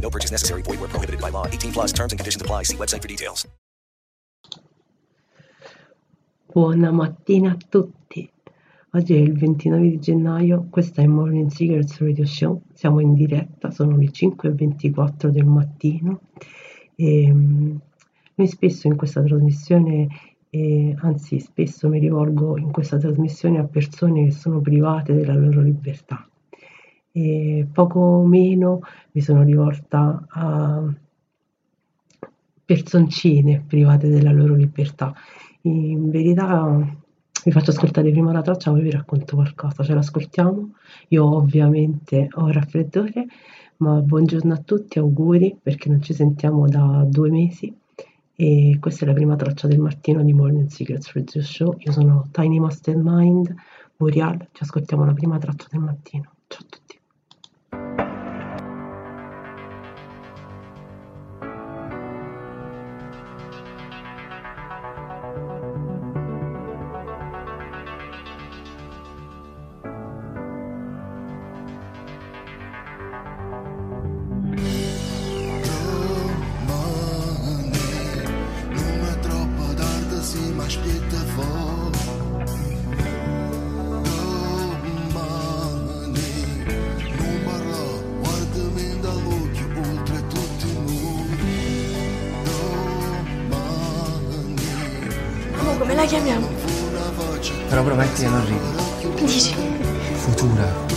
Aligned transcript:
No 0.00 0.10
purchase 0.10 0.30
necessary. 0.30 0.62
Void 0.62 0.80
where 0.80 0.88
prohibited 0.88 1.20
by 1.20 1.30
law. 1.30 1.46
18 1.46 1.72
plus 1.72 1.92
terms 1.92 2.12
and 2.12 2.18
conditions 2.18 2.42
apply. 2.42 2.64
See 2.64 2.76
website 2.76 3.02
for 3.02 3.08
details. 3.08 3.46
Buona 6.52 6.92
mattina 6.92 7.50
a 7.50 7.56
tutti. 7.68 8.30
Oggi 8.92 9.14
è 9.14 9.18
il 9.18 9.36
29 9.36 9.88
di 9.88 9.98
gennaio, 9.98 10.68
questa 10.70 11.02
è 11.02 11.06
Morning 11.08 11.50
Secrets 11.50 11.98
Radio 11.98 12.24
Show, 12.24 12.62
siamo 12.72 13.00
in 13.00 13.12
diretta, 13.12 13.72
sono 13.72 13.96
le 13.96 14.06
5.24 14.06 15.30
del 15.30 15.46
mattino 15.46 16.20
e 16.94 17.28
um, 17.28 17.80
noi 18.36 18.46
spesso 18.46 18.86
in 18.86 18.94
questa 18.94 19.20
trasmissione, 19.24 20.06
eh, 20.48 20.94
anzi 21.00 21.40
spesso 21.40 21.88
mi 21.88 21.98
rivolgo 21.98 22.56
in 22.56 22.70
questa 22.70 22.96
trasmissione 22.96 23.58
a 23.58 23.64
persone 23.64 24.26
che 24.26 24.30
sono 24.30 24.60
private 24.60 25.12
della 25.12 25.34
loro 25.34 25.60
libertà. 25.60 26.28
E 27.16 27.64
poco 27.72 28.24
meno 28.24 28.80
mi 29.12 29.20
sono 29.20 29.44
rivolta 29.44 30.26
a 30.28 30.92
personcine 32.64 33.62
private 33.64 34.08
della 34.08 34.32
loro 34.32 34.54
libertà. 34.54 35.14
In 35.62 36.10
verità 36.10 36.76
vi 37.44 37.50
faccio 37.52 37.70
ascoltare 37.70 38.10
prima 38.10 38.32
la 38.32 38.42
traccia, 38.42 38.72
poi 38.72 38.82
vi 38.82 38.90
racconto 38.90 39.36
qualcosa, 39.36 39.84
ce 39.84 39.94
l'ascoltiamo. 39.94 40.72
Io 41.08 41.36
ovviamente 41.36 42.26
ho 42.32 42.50
raffreddore, 42.50 43.26
ma 43.76 44.00
buongiorno 44.00 44.52
a 44.52 44.58
tutti, 44.58 44.98
auguri 44.98 45.56
perché 45.62 45.88
non 45.88 46.02
ci 46.02 46.14
sentiamo 46.14 46.66
da 46.66 47.06
due 47.08 47.30
mesi 47.30 47.72
e 48.34 48.78
questa 48.80 49.04
è 49.04 49.08
la 49.08 49.14
prima 49.14 49.36
traccia 49.36 49.68
del 49.68 49.78
mattino 49.78 50.24
di 50.24 50.32
Morning 50.32 50.68
Secrets 50.68 51.12
Radio 51.12 51.42
Show. 51.42 51.76
Io 51.78 51.92
sono 51.92 52.26
Tiny 52.32 52.58
Mastermind, 52.58 53.54
Murial, 53.98 54.48
ci 54.50 54.64
ascoltiamo 54.64 55.04
la 55.04 55.12
prima 55.12 55.38
traccia 55.38 55.68
del 55.70 55.80
mattino. 55.80 56.32
Ciao 56.48 56.62
a 56.62 56.66
tutti. 56.68 56.83
Però 97.68 97.82
prometti 97.82 98.22
che 98.22 98.28
non 98.28 98.40
arrivi. 98.40 99.24
Dici? 99.24 99.54
Futura. 100.14 100.93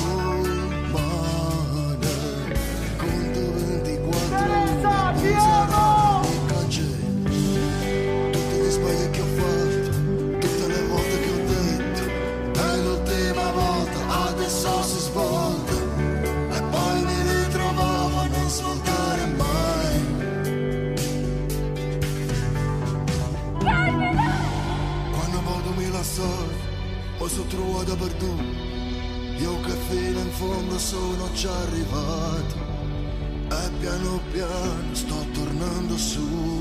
Poi 27.37 27.45
sono 27.45 27.49
trovato 27.49 27.95
perduto 27.95 28.43
Io 29.37 29.61
che 29.61 29.71
fino 29.89 30.19
in 30.19 30.31
fondo 30.31 30.79
sono 30.79 31.31
già 31.33 31.55
arrivato. 31.55 32.55
E 33.51 33.69
piano 33.79 34.19
piano 34.31 34.95
sto 34.95 35.23
tornando 35.33 35.95
su 35.97 36.56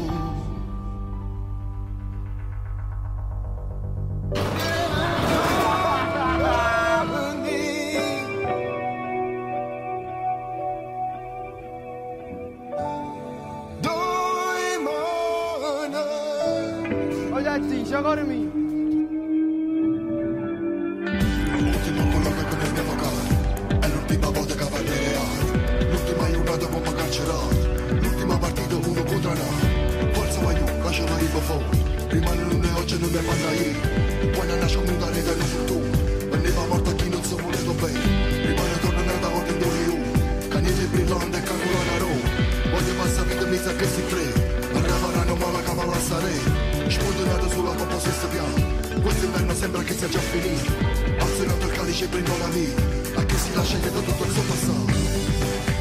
cresce 51.97 52.09
quei 52.11 52.23
non 52.25 52.39
la 52.39 52.49
vita, 52.49 53.25
que 53.25 53.39
se 53.39 53.55
lascia 53.55 53.79
che 53.79 53.91
da 53.91 54.01
tutto 54.01 54.25
il 54.25 54.31
suo. 54.31 55.76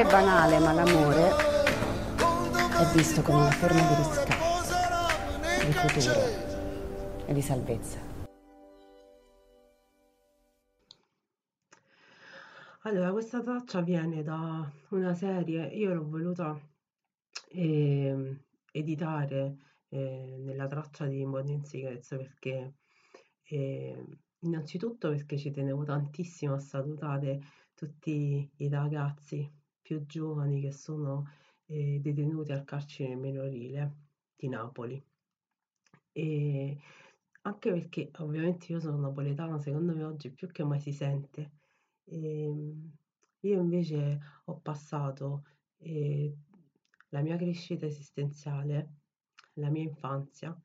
Sembrare 0.00 0.04
banale, 0.04 0.58
ma 0.58 0.72
l'amore 0.72 1.28
è 2.16 2.94
visto 2.94 3.22
come 3.22 3.38
una 3.38 3.50
forma 3.50 3.80
di 3.80 3.94
riscatto, 3.94 5.66
di 5.66 5.72
futuro 5.72 7.26
e 7.26 7.34
di 7.34 7.42
salvezza. 7.42 7.98
Allora, 12.82 13.12
questa 13.12 13.42
traccia 13.42 13.82
viene 13.82 14.22
da 14.22 14.70
una 14.90 15.14
serie, 15.14 15.66
io 15.66 15.92
l'ho 15.92 16.08
voluta 16.08 16.58
eh, 17.50 18.44
editare 18.72 19.56
eh, 19.88 20.36
nella 20.38 20.66
traccia 20.66 21.04
di 21.06 21.24
Modern 21.26 21.62
Secrets 21.62 22.08
perché 22.08 22.76
eh, 23.42 24.06
innanzitutto 24.38 25.10
perché 25.10 25.36
ci 25.36 25.50
tenevo 25.50 25.84
tantissimo 25.84 26.54
a 26.54 26.58
salutare 26.58 27.40
tutti 27.74 28.50
i 28.56 28.68
ragazzi 28.68 29.58
più 29.90 30.06
giovani 30.06 30.60
che 30.60 30.70
sono 30.70 31.28
eh, 31.66 31.98
detenuti 32.00 32.52
al 32.52 32.64
carcere 32.64 33.16
minorile 33.16 33.96
di 34.36 34.48
Napoli. 34.48 35.02
E 36.12 36.78
anche 37.42 37.72
perché 37.72 38.10
ovviamente 38.18 38.70
io 38.70 38.78
sono 38.78 38.98
napoletana, 38.98 39.58
secondo 39.58 39.92
me 39.92 40.04
oggi 40.04 40.30
più 40.30 40.46
che 40.52 40.62
mai 40.62 40.78
si 40.78 40.92
sente. 40.92 41.50
E 42.04 42.44
ehm, 42.44 42.96
io 43.40 43.60
invece 43.60 44.20
ho 44.44 44.60
passato 44.60 45.44
eh, 45.78 46.32
la 47.08 47.22
mia 47.22 47.36
crescita 47.36 47.86
esistenziale, 47.86 48.94
la 49.54 49.70
mia 49.70 49.82
infanzia, 49.82 50.56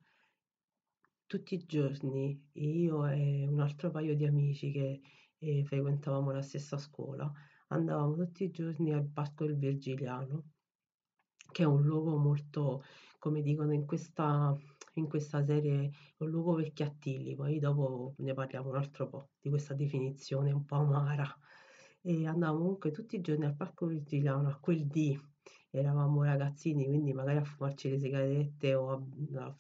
tutti 1.26 1.56
i 1.56 1.66
giorni, 1.66 2.50
io 2.54 3.08
e 3.08 3.48
un 3.48 3.60
altro 3.60 3.90
paio 3.90 4.16
di 4.16 4.26
amici 4.26 4.72
che 4.72 5.02
e 5.38 5.64
frequentavamo 5.64 6.32
la 6.32 6.42
stessa 6.42 6.78
scuola, 6.78 7.32
andavamo 7.68 8.16
tutti 8.16 8.44
i 8.44 8.52
giorni 8.52 8.94
al 8.94 9.06
Parco 9.06 9.46
del 9.46 9.58
Virgiliano, 9.58 10.52
che 11.52 11.64
è 11.64 11.66
un 11.66 11.84
luogo 11.84 12.18
molto, 12.18 12.84
come 13.20 13.42
dicono 13.42 13.74
in 13.74 13.86
questa, 13.86 14.56
in 14.94 15.08
questa 15.08 15.44
serie, 15.44 15.92
un 16.18 16.30
luogo 16.30 16.56
per 16.56 16.74
chiattilli, 16.74 17.36
poi 17.36 17.60
dopo 17.60 18.14
ne 18.18 18.34
parliamo 18.34 18.70
un 18.70 18.76
altro 18.76 19.08
po' 19.08 19.30
di 19.40 19.50
questa 19.50 19.74
definizione 19.74 20.52
un 20.52 20.66
po' 20.66 20.76
amara. 20.76 21.26
E 22.02 22.28
andavamo 22.28 22.60
comunque 22.60 22.92
tutti 22.92 23.16
i 23.16 23.22
giorni 23.22 23.46
al 23.46 23.56
Parco 23.56 23.88
Virgiliano, 23.88 24.50
a 24.50 24.58
quel 24.60 24.86
dì 24.86 25.20
eravamo 25.72 26.24
ragazzini, 26.24 26.86
quindi 26.86 27.14
magari 27.14 27.38
a 27.38 27.44
fumarci 27.44 27.90
le 27.90 28.00
sigarette 28.00 28.76
o 28.76 28.92
a, 28.92 29.02
a, 29.40 29.56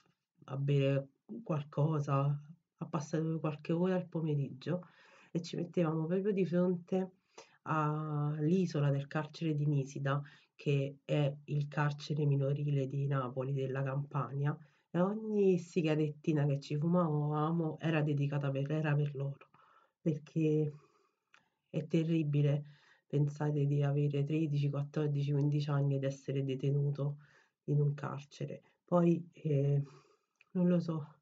a 0.46 0.57
bere 0.57 1.10
qualcosa, 1.44 2.40
a 2.78 2.86
passare 2.86 3.40
qualche 3.40 3.74
ora 3.74 3.96
al 3.96 4.07
pomeriggio 4.07 4.88
e 5.31 5.42
ci 5.42 5.56
mettevamo 5.56 6.06
proprio 6.06 6.31
di 6.31 6.46
fronte 6.46 7.12
all'isola 7.67 8.89
del 8.91 9.07
carcere 9.07 9.56
di 9.56 9.65
Nisida, 9.65 10.21
che 10.56 11.00
è 11.03 11.35
il 11.45 11.67
carcere 11.67 12.25
minorile 12.25 12.88
di 12.88 13.06
Napoli, 13.07 13.53
della 13.53 13.83
Campania, 13.83 14.57
e 14.89 15.00
ogni 15.00 15.57
sigarettina 15.57 16.45
che 16.45 16.59
ci 16.59 16.77
fumavamo 16.77 17.77
era 17.79 18.01
dedicata 18.01 18.50
per, 18.50 18.71
era 18.71 18.95
per 18.95 19.13
loro, 19.15 19.50
perché 20.00 20.73
è 21.69 21.85
terribile 21.88 22.63
pensare 23.07 23.65
di 23.65 23.83
avere 23.83 24.23
13, 24.23 24.69
14, 24.69 25.31
15 25.31 25.69
anni 25.69 25.95
ed 25.95 26.03
essere 26.03 26.44
detenuto 26.44 27.18
in 27.65 27.81
un 27.81 27.94
carcere. 27.94 28.61
Poi, 28.85 29.29
eh, 29.33 29.81
non 30.51 30.68
lo 30.68 30.79
so, 30.79 31.14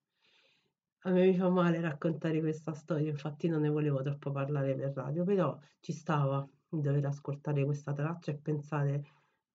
a 1.05 1.11
me 1.11 1.25
mi 1.27 1.35
fa 1.37 1.49
male 1.49 1.79
raccontare 1.81 2.39
questa 2.39 2.73
storia, 2.73 3.09
infatti 3.09 3.47
non 3.47 3.61
ne 3.61 3.69
volevo 3.69 4.01
troppo 4.01 4.31
parlare 4.31 4.75
per 4.75 4.93
radio, 4.93 5.23
però 5.23 5.57
ci 5.79 5.91
stava 5.93 6.47
di 6.69 6.81
dover 6.81 7.05
ascoltare 7.05 7.63
questa 7.65 7.93
traccia 7.93 8.31
e 8.31 8.37
pensare 8.37 9.03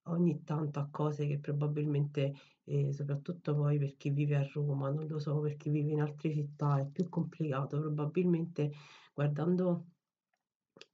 ogni 0.08 0.42
tanto 0.44 0.78
a 0.80 0.88
cose 0.90 1.26
che 1.26 1.38
probabilmente, 1.38 2.32
eh, 2.64 2.92
soprattutto 2.92 3.54
poi 3.54 3.78
per 3.78 3.96
chi 3.96 4.10
vive 4.10 4.36
a 4.36 4.48
Roma, 4.52 4.90
non 4.90 5.06
lo 5.06 5.18
so, 5.18 5.40
per 5.40 5.56
chi 5.56 5.70
vive 5.70 5.90
in 5.92 6.00
altre 6.00 6.32
città 6.32 6.80
è 6.80 6.86
più 6.90 7.08
complicato, 7.08 7.78
probabilmente 7.80 8.70
guardando 9.14 9.86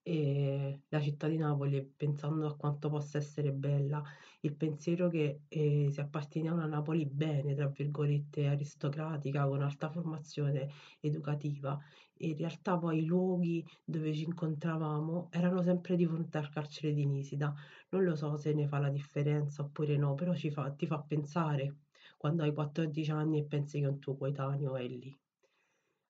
eh, 0.05 0.83
la 0.89 1.01
città 1.01 1.27
di 1.29 1.37
Napoli 1.37 1.77
e 1.77 1.85
pensando 1.97 2.47
a 2.47 2.57
quanto 2.57 2.89
possa 2.91 3.19
essere 3.19 3.53
bella, 3.53 4.03
il 4.43 4.55
pensiero 4.55 5.09
che 5.09 5.43
eh, 5.49 5.89
si 5.91 6.01
appartiene 6.01 6.49
a 6.51 6.53
una 6.53 6.67
Napoli 6.67 7.07
bene, 7.07 7.55
tra 7.55 7.69
virgolette, 7.69 8.47
aristocratica, 8.47 9.47
con 9.47 9.63
alta 9.63 9.91
formazione 9.91 10.69
educativa, 11.01 11.79
in 12.19 12.37
realtà 12.37 12.79
poi 12.79 12.99
i 12.99 13.05
luoghi 13.07 13.65
dove 13.85 14.13
ci 14.15 14.25
incontravamo 14.25 15.29
erano 15.33 15.63
sempre 15.63 15.97
di 15.97 16.07
fronte 16.07 16.39
al 16.39 16.49
carcere 16.51 16.93
di 16.93 17.07
Nisida. 17.07 17.53
Non 17.91 18.05
lo 18.05 18.15
so 18.15 18.37
se 18.37 18.53
ne 18.53 18.67
fa 18.67 18.79
la 18.79 18.91
differenza 18.91 19.63
oppure 19.63 19.97
no, 19.97 20.15
però 20.15 20.35
fa, 20.35 20.71
ti 20.73 20.87
fa 20.87 21.01
pensare 21.01 21.77
quando 22.17 22.43
hai 22.43 22.53
14 22.53 23.11
anni 23.11 23.39
e 23.41 23.45
pensi 23.47 23.81
che 23.81 23.87
un 23.87 23.99
tuo 23.99 24.17
coetaneo 24.17 24.77
è 24.77 24.87
lì. 24.87 25.17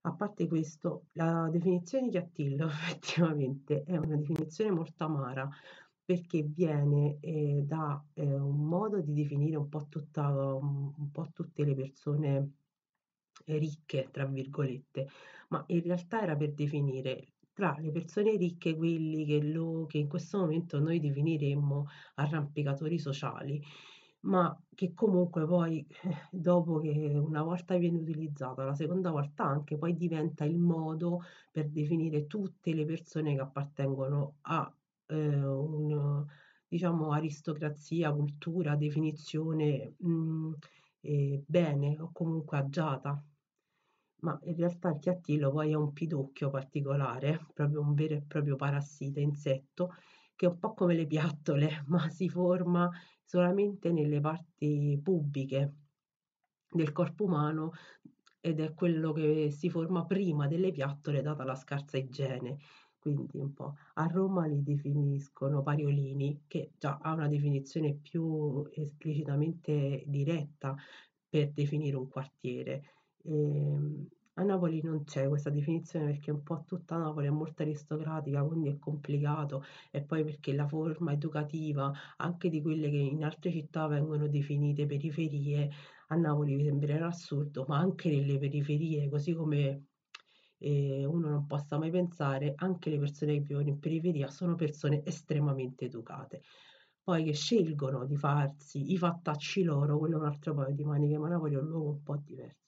A 0.06 0.12
parte 0.12 0.46
questo, 0.46 1.06
la 1.12 1.48
definizione 1.50 2.04
di 2.04 2.10
Chiattillo 2.10 2.66
effettivamente 2.68 3.84
è 3.84 3.96
una 3.96 4.16
definizione 4.16 4.70
molto 4.70 5.04
amara 5.04 5.48
perché 6.04 6.42
viene 6.42 7.16
eh, 7.20 7.62
da 7.64 8.04
eh, 8.12 8.22
un 8.34 8.66
modo 8.66 9.00
di 9.00 9.14
definire 9.14 9.56
un 9.56 9.68
po', 9.70 9.86
tutta, 9.88 10.28
un, 10.28 11.10
po' 11.10 11.30
tutte 11.32 11.64
le 11.64 11.74
persone 11.74 12.50
ricche, 13.46 14.08
tra 14.10 14.26
virgolette, 14.26 15.08
ma 15.48 15.64
in 15.68 15.82
realtà 15.82 16.22
era 16.22 16.36
per 16.36 16.52
definire 16.52 17.32
tra 17.54 17.74
le 17.78 17.90
persone 17.90 18.36
ricche 18.36 18.76
quelli 18.76 19.24
che, 19.24 19.40
lo, 19.42 19.86
che 19.86 19.98
in 19.98 20.08
questo 20.08 20.38
momento 20.38 20.80
noi 20.80 21.00
definiremmo 21.00 21.86
arrampicatori 22.16 22.98
sociali 22.98 23.62
ma 24.24 24.56
che 24.74 24.92
comunque 24.94 25.46
poi 25.46 25.86
dopo 26.30 26.78
che 26.80 26.90
una 26.90 27.42
volta 27.42 27.76
viene 27.76 27.98
utilizzata, 27.98 28.64
la 28.64 28.74
seconda 28.74 29.10
volta 29.10 29.44
anche, 29.44 29.76
poi 29.76 29.96
diventa 29.96 30.44
il 30.44 30.58
modo 30.58 31.22
per 31.50 31.68
definire 31.68 32.26
tutte 32.26 32.72
le 32.74 32.84
persone 32.84 33.34
che 33.34 33.40
appartengono 33.40 34.36
a 34.42 34.72
eh, 35.06 35.46
un, 35.46 36.24
diciamo, 36.66 37.12
aristocrazia, 37.12 38.12
cultura, 38.12 38.76
definizione 38.76 39.94
mh, 39.98 40.08
mm, 40.08 40.52
eh, 41.00 41.42
bene 41.46 41.98
o 42.00 42.10
comunque 42.12 42.58
agiata. 42.58 43.22
Ma 44.22 44.38
in 44.44 44.56
realtà 44.56 44.90
il 44.90 44.98
chiattillo 45.00 45.50
poi 45.50 45.72
è 45.72 45.74
un 45.74 45.92
pidocchio 45.92 46.48
particolare, 46.48 47.46
proprio 47.52 47.80
un 47.82 47.92
vero 47.94 48.14
e 48.14 48.22
proprio 48.22 48.56
parassita, 48.56 49.20
insetto, 49.20 49.90
che 50.36 50.46
è 50.46 50.48
un 50.48 50.58
po' 50.58 50.74
come 50.74 50.94
le 50.94 51.06
piattole, 51.06 51.84
ma 51.88 52.08
si 52.10 52.28
forma 52.28 52.90
solamente 53.24 53.92
nelle 53.92 54.20
parti 54.20 54.98
pubiche 55.02 55.74
del 56.70 56.92
corpo 56.92 57.24
umano 57.24 57.72
ed 58.40 58.60
è 58.60 58.74
quello 58.74 59.12
che 59.12 59.50
si 59.50 59.70
forma 59.70 60.04
prima 60.04 60.46
delle 60.46 60.70
piattole 60.70 61.22
data 61.22 61.44
la 61.44 61.54
scarsa 61.54 61.96
igiene. 61.96 62.58
Quindi 62.98 63.38
un 63.38 63.52
po' 63.52 63.74
a 63.94 64.06
Roma 64.06 64.46
li 64.46 64.62
definiscono 64.62 65.62
pariolini, 65.62 66.44
che 66.46 66.72
già 66.78 66.98
ha 67.00 67.12
una 67.12 67.28
definizione 67.28 67.94
più 67.94 68.66
esplicitamente 68.72 70.04
diretta 70.06 70.74
per 71.28 71.52
definire 71.52 71.96
un 71.96 72.08
quartiere. 72.08 72.82
E, 73.22 73.32
ehm, 73.32 74.08
a 74.36 74.42
Napoli 74.42 74.80
non 74.82 75.04
c'è 75.04 75.28
questa 75.28 75.50
definizione 75.50 76.06
perché 76.06 76.30
un 76.30 76.42
po' 76.42 76.64
tutta 76.66 76.96
Napoli 76.96 77.26
è 77.26 77.30
molto 77.30 77.62
aristocratica, 77.62 78.42
quindi 78.44 78.68
è 78.68 78.78
complicato 78.78 79.62
e 79.90 80.02
poi 80.02 80.24
perché 80.24 80.52
la 80.54 80.66
forma 80.66 81.12
educativa 81.12 81.92
anche 82.16 82.48
di 82.48 82.60
quelle 82.60 82.90
che 82.90 82.96
in 82.96 83.24
altre 83.24 83.50
città 83.52 83.86
vengono 83.86 84.26
definite 84.28 84.86
periferie, 84.86 85.70
a 86.08 86.16
Napoli 86.16 86.54
mi 86.56 86.64
sembrerà 86.64 87.06
assurdo, 87.06 87.64
ma 87.68 87.78
anche 87.78 88.10
nelle 88.10 88.38
periferie, 88.38 89.08
così 89.08 89.32
come 89.34 89.86
eh, 90.58 91.04
uno 91.04 91.28
non 91.28 91.46
possa 91.46 91.78
mai 91.78 91.90
pensare, 91.90 92.54
anche 92.56 92.90
le 92.90 92.98
persone 92.98 93.34
che 93.34 93.40
vivono 93.40 93.68
in 93.68 93.78
periferia 93.78 94.28
sono 94.30 94.54
persone 94.56 95.02
estremamente 95.04 95.84
educate. 95.86 96.42
Poi 97.02 97.24
che 97.24 97.32
scelgono 97.34 98.04
di 98.06 98.16
farsi 98.16 98.92
i 98.92 98.96
fattacci 98.98 99.62
loro, 99.62 99.98
quello 99.98 100.16
è 100.16 100.20
un 100.20 100.26
altro 100.26 100.54
paio 100.54 100.74
di 100.74 100.84
maniche, 100.84 101.18
ma 101.18 101.28
Napoli 101.28 101.54
è 101.54 101.58
un 101.58 101.66
luogo 101.68 101.90
un 101.90 102.02
po' 102.02 102.16
diverso. 102.16 102.63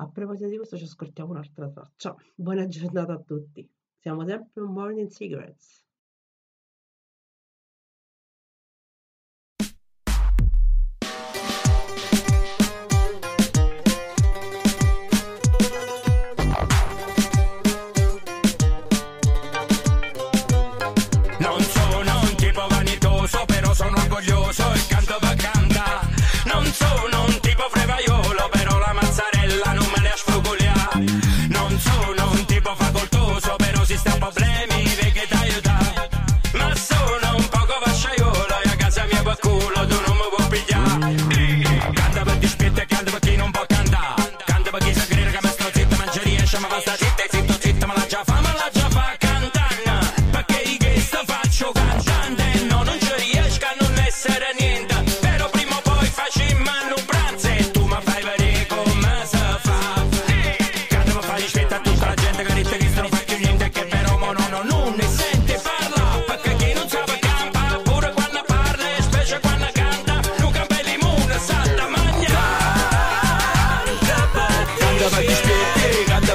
A 0.00 0.08
proposito 0.08 0.48
di 0.48 0.56
questo 0.56 0.78
ci 0.78 0.84
ascoltiamo 0.84 1.32
un'altra 1.32 1.68
traccia. 1.68 2.16
Buona 2.34 2.66
giornata 2.66 3.12
a 3.12 3.18
tutti. 3.18 3.70
Siamo 3.98 4.26
sempre 4.26 4.62
un 4.62 4.72
Morning 4.72 5.10
Cigarettes. 5.10 5.84
Non 33.90 33.98
sono 33.98 34.14
un 34.14 34.20
tipo 34.20 34.30
facoltoso, 34.30 34.59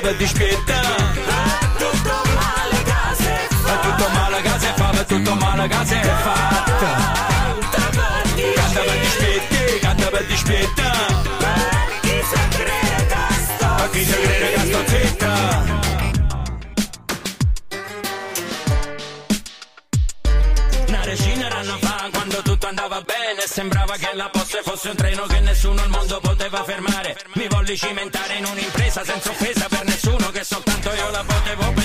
canta 0.05 0.11
per 0.11 0.15
dispietti 0.17 0.73
tutto 1.77 2.21
male 2.35 2.83
case 2.83 3.47
fa 3.49 3.77
tutto 3.79 4.09
male 4.09 4.41
case 4.41 4.73
fa 4.75 4.89
per 4.89 5.05
tutto 5.05 5.35
male 5.35 5.67
case 5.67 6.01
fatta. 6.01 7.23
Canta 8.55 8.81
per 8.81 8.99
dispietti 8.99 9.79
canta 9.79 10.09
per 10.09 10.25
dispietti 10.25 10.81
chi 12.01 12.21
si 12.23 12.47
crede 12.49 13.15
sto 13.57 13.89
chi 13.91 14.05
si 14.05 14.21
crede 14.21 14.59
sto 14.67 14.83
zitta 14.87 15.73
fa, 21.79 22.67
andava 22.67 23.01
bene, 23.01 23.41
sembrava 23.47 23.95
che 23.95 24.09
la 24.13 24.29
posta 24.29 24.59
fosse 24.63 24.89
un 24.89 24.95
treno 24.95 25.25
che 25.27 25.39
nessuno 25.39 25.81
al 25.81 25.89
mondo 25.89 26.19
poteva 26.19 26.63
fermare. 26.63 27.15
Mi 27.35 27.47
volli 27.47 27.77
cimentare 27.77 28.35
in 28.35 28.45
un'impresa 28.45 29.03
senza 29.03 29.29
offesa 29.29 29.54
per 30.25 30.31
nessuno, 30.31 30.31
che 30.31 30.43
soltanto 30.43 30.93
io 30.93 31.09
la 31.11 31.23
potevo 31.23 31.61
pensare. 31.61 31.84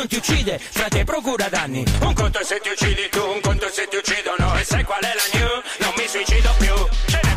Non 0.00 0.08
ti 0.08 0.16
uccide, 0.16 0.58
fra 0.58 0.88
te 0.88 1.04
procura 1.04 1.50
danni. 1.50 1.84
Un 2.00 2.14
conto 2.14 2.42
se 2.42 2.58
ti 2.62 2.70
uccidi 2.70 3.08
tu, 3.10 3.20
un 3.20 3.40
conto 3.42 3.68
se 3.70 3.86
ti 3.86 3.96
uccidono. 3.96 4.58
E 4.58 4.64
sai 4.64 4.82
qual 4.82 5.02
è 5.02 5.12
la 5.12 5.38
new? 5.38 5.62
Non 5.80 5.92
mi 5.94 6.08
suicido 6.08 6.54
più 6.58 7.29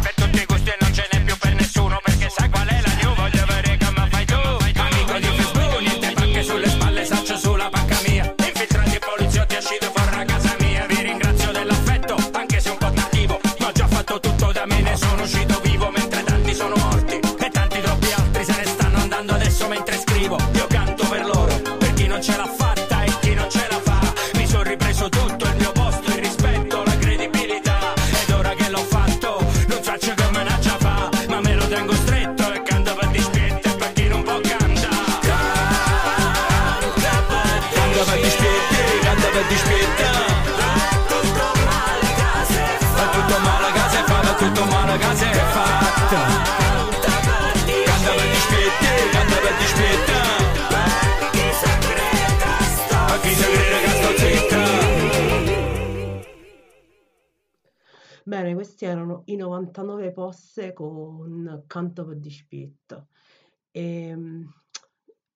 erano 59.13 59.23
i 59.25 59.35
99 59.35 60.11
posse 60.11 60.73
con 60.73 61.63
Canto 61.67 62.05
per 62.05 62.17
dispetto. 62.17 63.07
Ehm, 63.71 64.51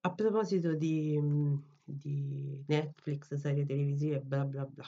a 0.01 0.13
proposito 0.13 0.73
di, 0.75 1.19
di 1.83 2.63
Netflix, 2.67 3.33
serie 3.35 3.65
televisive, 3.65 4.21
bla 4.21 4.45
bla 4.45 4.65
bla, 4.65 4.85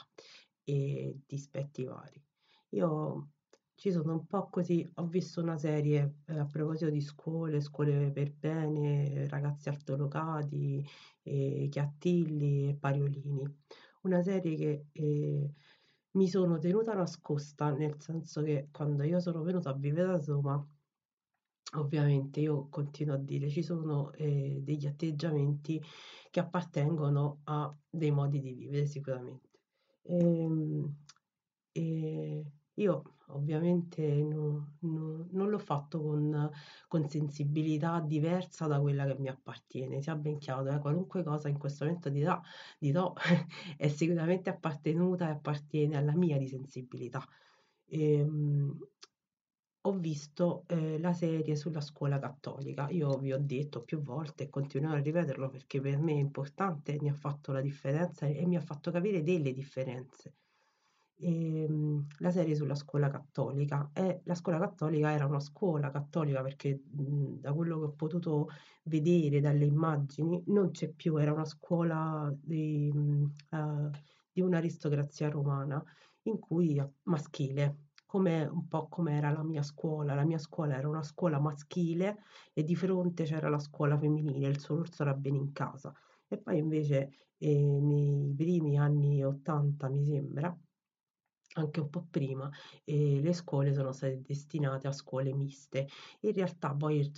e 0.64 1.20
dispetti 1.26 1.84
vari, 1.84 2.22
io 2.70 3.30
ci 3.74 3.90
sono 3.90 4.12
un 4.12 4.26
po' 4.26 4.48
così, 4.50 4.88
ho 4.94 5.06
visto 5.06 5.40
una 5.40 5.56
serie 5.56 6.16
eh, 6.26 6.38
a 6.38 6.46
proposito 6.46 6.90
di 6.90 7.00
scuole, 7.00 7.60
scuole 7.60 8.10
per 8.12 8.32
bene, 8.32 9.26
ragazzi 9.28 9.68
altolocati, 9.68 10.86
eh, 11.22 11.68
chiattilli 11.70 12.68
e 12.68 12.76
pariolini. 12.76 13.42
Una 14.02 14.22
serie 14.22 14.56
che 14.56 14.86
eh, 14.92 15.52
mi 16.12 16.28
sono 16.28 16.58
tenuta 16.58 16.94
nascosta, 16.94 17.70
nel 17.70 18.00
senso 18.00 18.42
che 18.42 18.68
quando 18.72 19.04
io 19.04 19.20
sono 19.20 19.42
venuta 19.42 19.70
a 19.70 19.74
vivere 19.74 20.12
a 20.12 20.22
Roma, 20.24 20.66
ovviamente 21.74 22.40
io 22.40 22.68
continuo 22.68 23.14
a 23.14 23.18
dire, 23.18 23.48
ci 23.48 23.62
sono 23.62 24.12
eh, 24.12 24.60
degli 24.62 24.86
atteggiamenti 24.86 25.80
che 26.30 26.40
appartengono 26.40 27.40
a 27.44 27.72
dei 27.88 28.10
modi 28.10 28.40
di 28.40 28.52
vivere 28.52 28.86
sicuramente. 28.86 29.50
Ehm, 30.02 30.96
e 31.72 32.44
io 32.74 33.02
ovviamente 33.28 34.02
no- 34.22 34.76
no- 34.80 35.26
non 35.30 35.48
l'ho 35.50 35.58
fatto 35.58 36.00
con, 36.00 36.50
con 36.88 37.08
sensibilità 37.08 38.00
diversa 38.00 38.66
da 38.66 38.80
quella 38.80 39.06
che 39.06 39.16
mi 39.18 39.28
appartiene, 39.28 40.00
sia 40.02 40.16
ben 40.16 40.38
chiaro, 40.38 40.70
eh, 40.70 40.78
qualunque 40.80 41.22
cosa 41.22 41.48
in 41.48 41.58
questo 41.58 41.84
momento 41.84 42.08
dirà, 42.10 42.40
dirò 42.78 43.12
è 43.76 43.88
sicuramente 43.88 44.50
appartenuta 44.50 45.28
e 45.28 45.30
appartiene 45.32 45.96
alla 45.96 46.14
mia 46.16 46.38
di 46.38 46.48
sensibilità. 46.48 47.24
Ehm, 47.86 48.78
ho 49.82 49.92
visto 49.98 50.64
eh, 50.68 50.98
la 50.98 51.12
serie 51.12 51.54
sulla 51.56 51.80
scuola 51.80 52.18
cattolica. 52.18 52.88
Io 52.90 53.18
vi 53.18 53.32
ho 53.32 53.38
detto 53.38 53.82
più 53.82 54.00
volte 54.02 54.44
e 54.44 54.48
continuerò 54.48 54.94
a 54.94 55.00
ripeterlo 55.00 55.48
perché 55.50 55.80
per 55.80 55.98
me 55.98 56.12
è 56.12 56.16
importante, 56.16 56.98
mi 57.00 57.08
ha 57.10 57.14
fatto 57.14 57.52
la 57.52 57.60
differenza 57.60 58.26
e 58.26 58.46
mi 58.46 58.56
ha 58.56 58.60
fatto 58.60 58.90
capire 58.90 59.22
delle 59.22 59.52
differenze. 59.52 60.34
Ehm, 61.22 62.06
la 62.18 62.30
serie 62.30 62.54
sulla 62.54 62.74
scuola 62.74 63.08
cattolica 63.08 63.90
e 63.92 64.22
la 64.24 64.34
scuola 64.34 64.58
cattolica 64.58 65.12
era 65.12 65.26
una 65.26 65.40
scuola 65.40 65.90
cattolica 65.90 66.42
perché 66.42 66.82
mh, 66.90 67.40
da 67.40 67.52
quello 67.52 67.78
che 67.78 67.84
ho 67.86 67.92
potuto 67.92 68.48
vedere 68.84 69.40
dalle 69.40 69.66
immagini 69.66 70.42
non 70.46 70.70
c'è 70.70 70.88
più, 70.90 71.16
era 71.18 71.32
una 71.32 71.44
scuola 71.44 72.32
di, 72.40 72.90
mh, 72.92 73.32
eh, 73.50 73.90
di 74.32 74.40
un'aristocrazia 74.40 75.28
romana 75.28 75.82
in 76.22 76.38
cui 76.38 76.82
maschile 77.04 77.88
come 78.06 78.42
un 78.44 78.66
po' 78.66 78.88
come 78.88 79.16
era 79.16 79.30
la 79.30 79.42
mia 79.44 79.62
scuola. 79.62 80.14
La 80.14 80.24
mia 80.24 80.38
scuola 80.38 80.76
era 80.76 80.88
una 80.88 81.02
scuola 81.02 81.38
maschile 81.38 82.18
e 82.52 82.64
di 82.64 82.74
fronte 82.74 83.22
c'era 83.24 83.48
la 83.48 83.58
scuola 83.60 83.96
femminile, 83.98 84.48
il 84.48 84.58
suo 84.58 84.78
orso 84.78 85.02
era 85.02 85.14
bene 85.14 85.36
in 85.38 85.52
casa. 85.52 85.92
E 86.26 86.38
poi 86.38 86.58
invece 86.58 87.10
eh, 87.38 87.78
nei 87.80 88.34
primi 88.36 88.76
anni 88.78 89.22
80, 89.24 89.88
mi 89.88 90.04
sembra, 90.04 90.56
anche 91.54 91.80
un 91.80 91.88
po' 91.90 92.06
prima, 92.08 92.48
eh, 92.84 93.20
le 93.20 93.32
scuole 93.32 93.72
sono 93.74 93.92
state 93.92 94.20
destinate 94.20 94.86
a 94.88 94.92
scuole 94.92 95.32
miste. 95.34 95.86
In 96.20 96.32
realtà 96.32 96.74
poi 96.74 96.96
il 96.98 97.12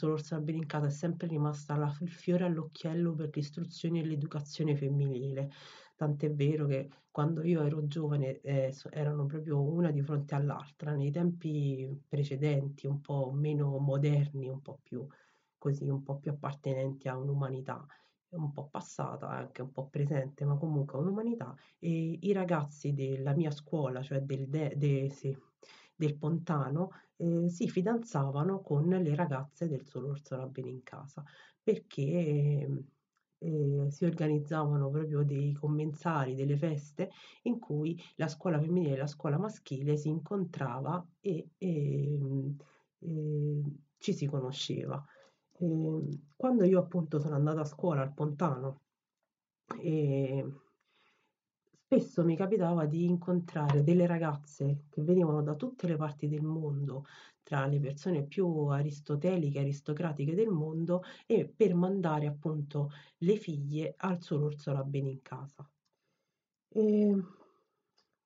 in 0.57 0.67
casa 0.67 0.87
è 0.87 0.91
sempre 0.91 1.27
rimasta 1.27 1.77
la- 1.77 1.95
il 2.01 2.11
fiore 2.11 2.45
all'occhiello 2.45 3.15
per 3.15 3.31
l'istruzione 3.35 4.01
e 4.01 4.05
l'educazione 4.07 4.77
femminile. 4.77 5.51
tant'è 5.95 6.33
vero 6.35 6.67
che 6.67 6.89
quando 7.11 7.43
io 7.45 7.63
ero 7.63 7.87
giovane 7.87 8.41
eh, 8.41 8.75
erano 8.91 9.27
proprio 9.27 9.63
una 9.63 9.91
di 9.93 10.03
fronte 10.03 10.35
all'altra, 10.35 10.95
nei 10.97 11.11
tempi 11.13 11.89
precedenti, 12.09 12.87
un 12.89 13.01
po' 13.01 13.31
meno 13.33 13.79
moderni, 13.79 14.49
un 14.49 14.61
po' 14.63 14.79
più 14.83 15.07
così, 15.59 15.89
un 15.89 16.03
po' 16.03 16.19
più 16.19 16.31
appartenenti 16.33 17.07
a 17.09 17.17
un'umanità 17.17 17.87
un 18.37 18.53
po' 18.53 18.69
passata, 18.69 19.29
anche 19.29 19.63
un 19.63 19.71
po' 19.73 19.89
presente, 19.89 20.45
ma 20.45 20.57
comunque 20.57 20.99
un'umanità, 20.99 21.55
e 21.79 22.19
i 22.21 22.33
ragazzi 22.33 22.93
della 22.95 23.35
mia 23.35 23.51
scuola, 23.51 24.03
cioè 24.03 24.21
del, 24.23 24.49
de, 24.49 24.75
de, 24.77 25.11
sì, 25.11 25.37
del 25.95 26.17
Pontano, 26.17 26.91
eh, 27.17 27.49
si 27.49 27.69
fidanzavano 27.69 28.61
con 28.61 28.89
le 28.89 29.15
ragazze 29.15 29.69
del 29.69 29.85
Solo 29.85 30.11
Orso 30.11 30.35
era 30.35 30.47
bene 30.47 30.71
in 30.71 30.83
casa, 30.83 31.23
perché 31.63 32.85
eh, 33.39 33.87
si 33.91 34.05
organizzavano 34.05 34.91
proprio 34.91 35.23
dei 35.25 35.53
commensali, 35.53 36.35
delle 36.35 36.57
feste 36.57 37.11
in 37.43 37.59
cui 37.59 38.01
la 38.17 38.29
scuola 38.29 38.59
femminile 38.61 38.95
e 38.95 38.97
la 38.99 39.07
scuola 39.07 39.39
maschile 39.39 39.97
si 39.97 40.09
incontrava 40.09 41.05
e, 41.21 41.51
e, 41.59 42.19
e 42.99 43.63
ci 43.99 44.13
si 44.13 44.27
conosceva. 44.27 45.05
E, 45.63 46.19
quando 46.35 46.65
io 46.65 46.81
appunto 46.81 47.21
sono 47.21 47.37
andata 47.37 47.61
a 47.61 47.65
scuola 47.65 48.03
al 48.03 48.13
Pontano 48.13 48.81
e 49.81 50.45
spesso 51.71 52.25
mi 52.25 52.35
capitava 52.37 52.87
di 52.87 53.05
incontrare 53.05 53.85
delle 53.85 54.07
ragazze 54.07 54.87
che 54.91 55.03
venivano 55.03 55.41
da 55.41 55.55
tutte 55.55 55.87
le 55.87 55.97
parti 55.97 56.27
del 56.27 56.43
mondo, 56.43 57.05
tra 57.45 57.67
le 57.67 57.79
persone 57.79 58.25
più 58.25 58.67
aristoteliche, 58.67 59.61
aristocratiche 59.61 60.35
del 60.35 60.49
mondo, 60.49 61.03
e 61.27 61.47
per 61.47 61.75
mandare 61.75 62.27
appunto 62.27 62.91
le 63.19 63.37
figlie 63.37 63.95
al 63.99 64.21
solo 64.21 64.47
orso 64.47 64.73
bene 64.85 65.11
in 65.11 65.23
casa. 65.23 65.71
E 66.71 67.23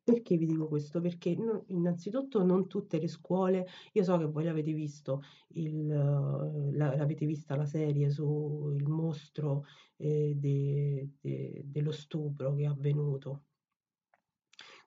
perché 0.07 0.37
vi 0.37 0.47
dico 0.47 0.69
questo? 0.69 1.01
Perché 1.01 1.31
innanzitutto 1.31 2.45
non 2.45 2.69
tutte 2.69 3.01
le 3.01 3.09
scuole, 3.09 3.67
io 3.93 4.05
so 4.05 4.17
che 4.19 4.27
voi 4.27 4.45
l'avete 4.45 4.73
visto, 4.73 5.25
il, 5.55 5.85
la, 5.89 6.95
l'avete 6.95 7.27
vista 7.27 7.57
la 7.57 7.67
serie 7.67 8.09
sul 8.09 8.81
mostro 8.85 9.65
eh, 9.97 10.35
de, 10.37 11.11
de, 11.21 11.61
dello 11.65 11.91
stupro 11.91 12.55
che 12.55 12.63
è 12.63 12.67
avvenuto 12.67 13.47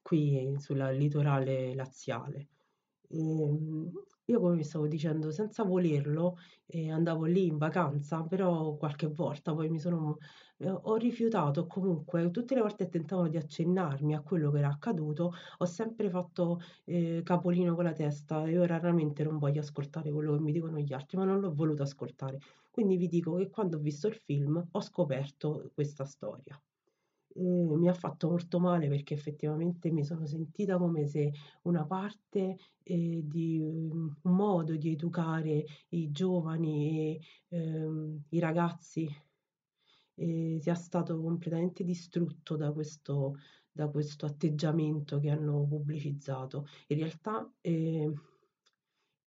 qui 0.01 0.55
sul 0.57 0.77
litorale 0.77 1.75
laziale. 1.75 2.47
E, 3.09 3.17
ehm, 3.19 3.91
io 4.29 4.39
come 4.39 4.55
vi 4.55 4.63
stavo 4.63 4.87
dicendo, 4.87 5.31
senza 5.31 5.63
volerlo, 5.63 6.37
eh, 6.67 6.91
andavo 6.91 7.25
lì 7.25 7.47
in 7.47 7.57
vacanza, 7.57 8.23
però 8.23 8.75
qualche 8.75 9.07
volta 9.07 9.53
poi 9.53 9.69
mi 9.69 9.79
sono, 9.79 10.17
eh, 10.57 10.69
ho 10.69 10.95
rifiutato 10.95 11.65
comunque, 11.65 12.29
tutte 12.31 12.53
le 12.55 12.61
volte 12.61 12.85
che 12.85 12.91
tentavano 12.91 13.27
di 13.27 13.37
accennarmi 13.37 14.13
a 14.15 14.21
quello 14.21 14.51
che 14.51 14.59
era 14.59 14.69
accaduto, 14.69 15.33
ho 15.57 15.65
sempre 15.65 16.09
fatto 16.09 16.59
eh, 16.85 17.21
capolino 17.23 17.73
con 17.75 17.85
la 17.85 17.93
testa 17.93 18.45
e 18.45 18.51
io 18.51 18.65
raramente 18.65 19.23
non 19.23 19.37
voglio 19.39 19.61
ascoltare 19.61 20.11
quello 20.11 20.33
che 20.35 20.41
mi 20.41 20.51
dicono 20.51 20.77
gli 20.79 20.93
altri, 20.93 21.17
ma 21.17 21.25
non 21.25 21.39
l'ho 21.39 21.53
voluto 21.53 21.81
ascoltare. 21.83 22.39
Quindi 22.71 22.97
vi 22.97 23.07
dico 23.07 23.35
che 23.35 23.49
quando 23.49 23.77
ho 23.77 23.79
visto 23.79 24.07
il 24.07 24.15
film 24.15 24.63
ho 24.71 24.81
scoperto 24.81 25.71
questa 25.73 26.05
storia 26.05 26.59
mi 27.39 27.87
ha 27.87 27.93
fatto 27.93 28.29
molto 28.29 28.59
male 28.59 28.87
perché 28.87 29.13
effettivamente 29.13 29.91
mi 29.91 30.03
sono 30.03 30.25
sentita 30.25 30.77
come 30.77 31.05
se 31.07 31.31
una 31.63 31.85
parte 31.85 32.57
eh, 32.83 33.21
di 33.23 33.59
um, 33.61 34.15
un 34.21 34.35
modo 34.35 34.75
di 34.75 34.91
educare 34.91 35.65
i 35.89 36.11
giovani 36.11 37.19
e 37.49 37.57
ehm, 37.57 38.23
i 38.29 38.39
ragazzi 38.39 39.07
eh, 40.15 40.59
sia 40.61 40.75
stato 40.75 41.19
completamente 41.21 41.83
distrutto 41.83 42.55
da 42.55 42.71
questo, 42.71 43.37
da 43.71 43.87
questo 43.87 44.25
atteggiamento 44.25 45.19
che 45.19 45.29
hanno 45.29 45.65
pubblicizzato. 45.65 46.67
In 46.87 46.97
realtà 46.97 47.51
eh, 47.61 48.11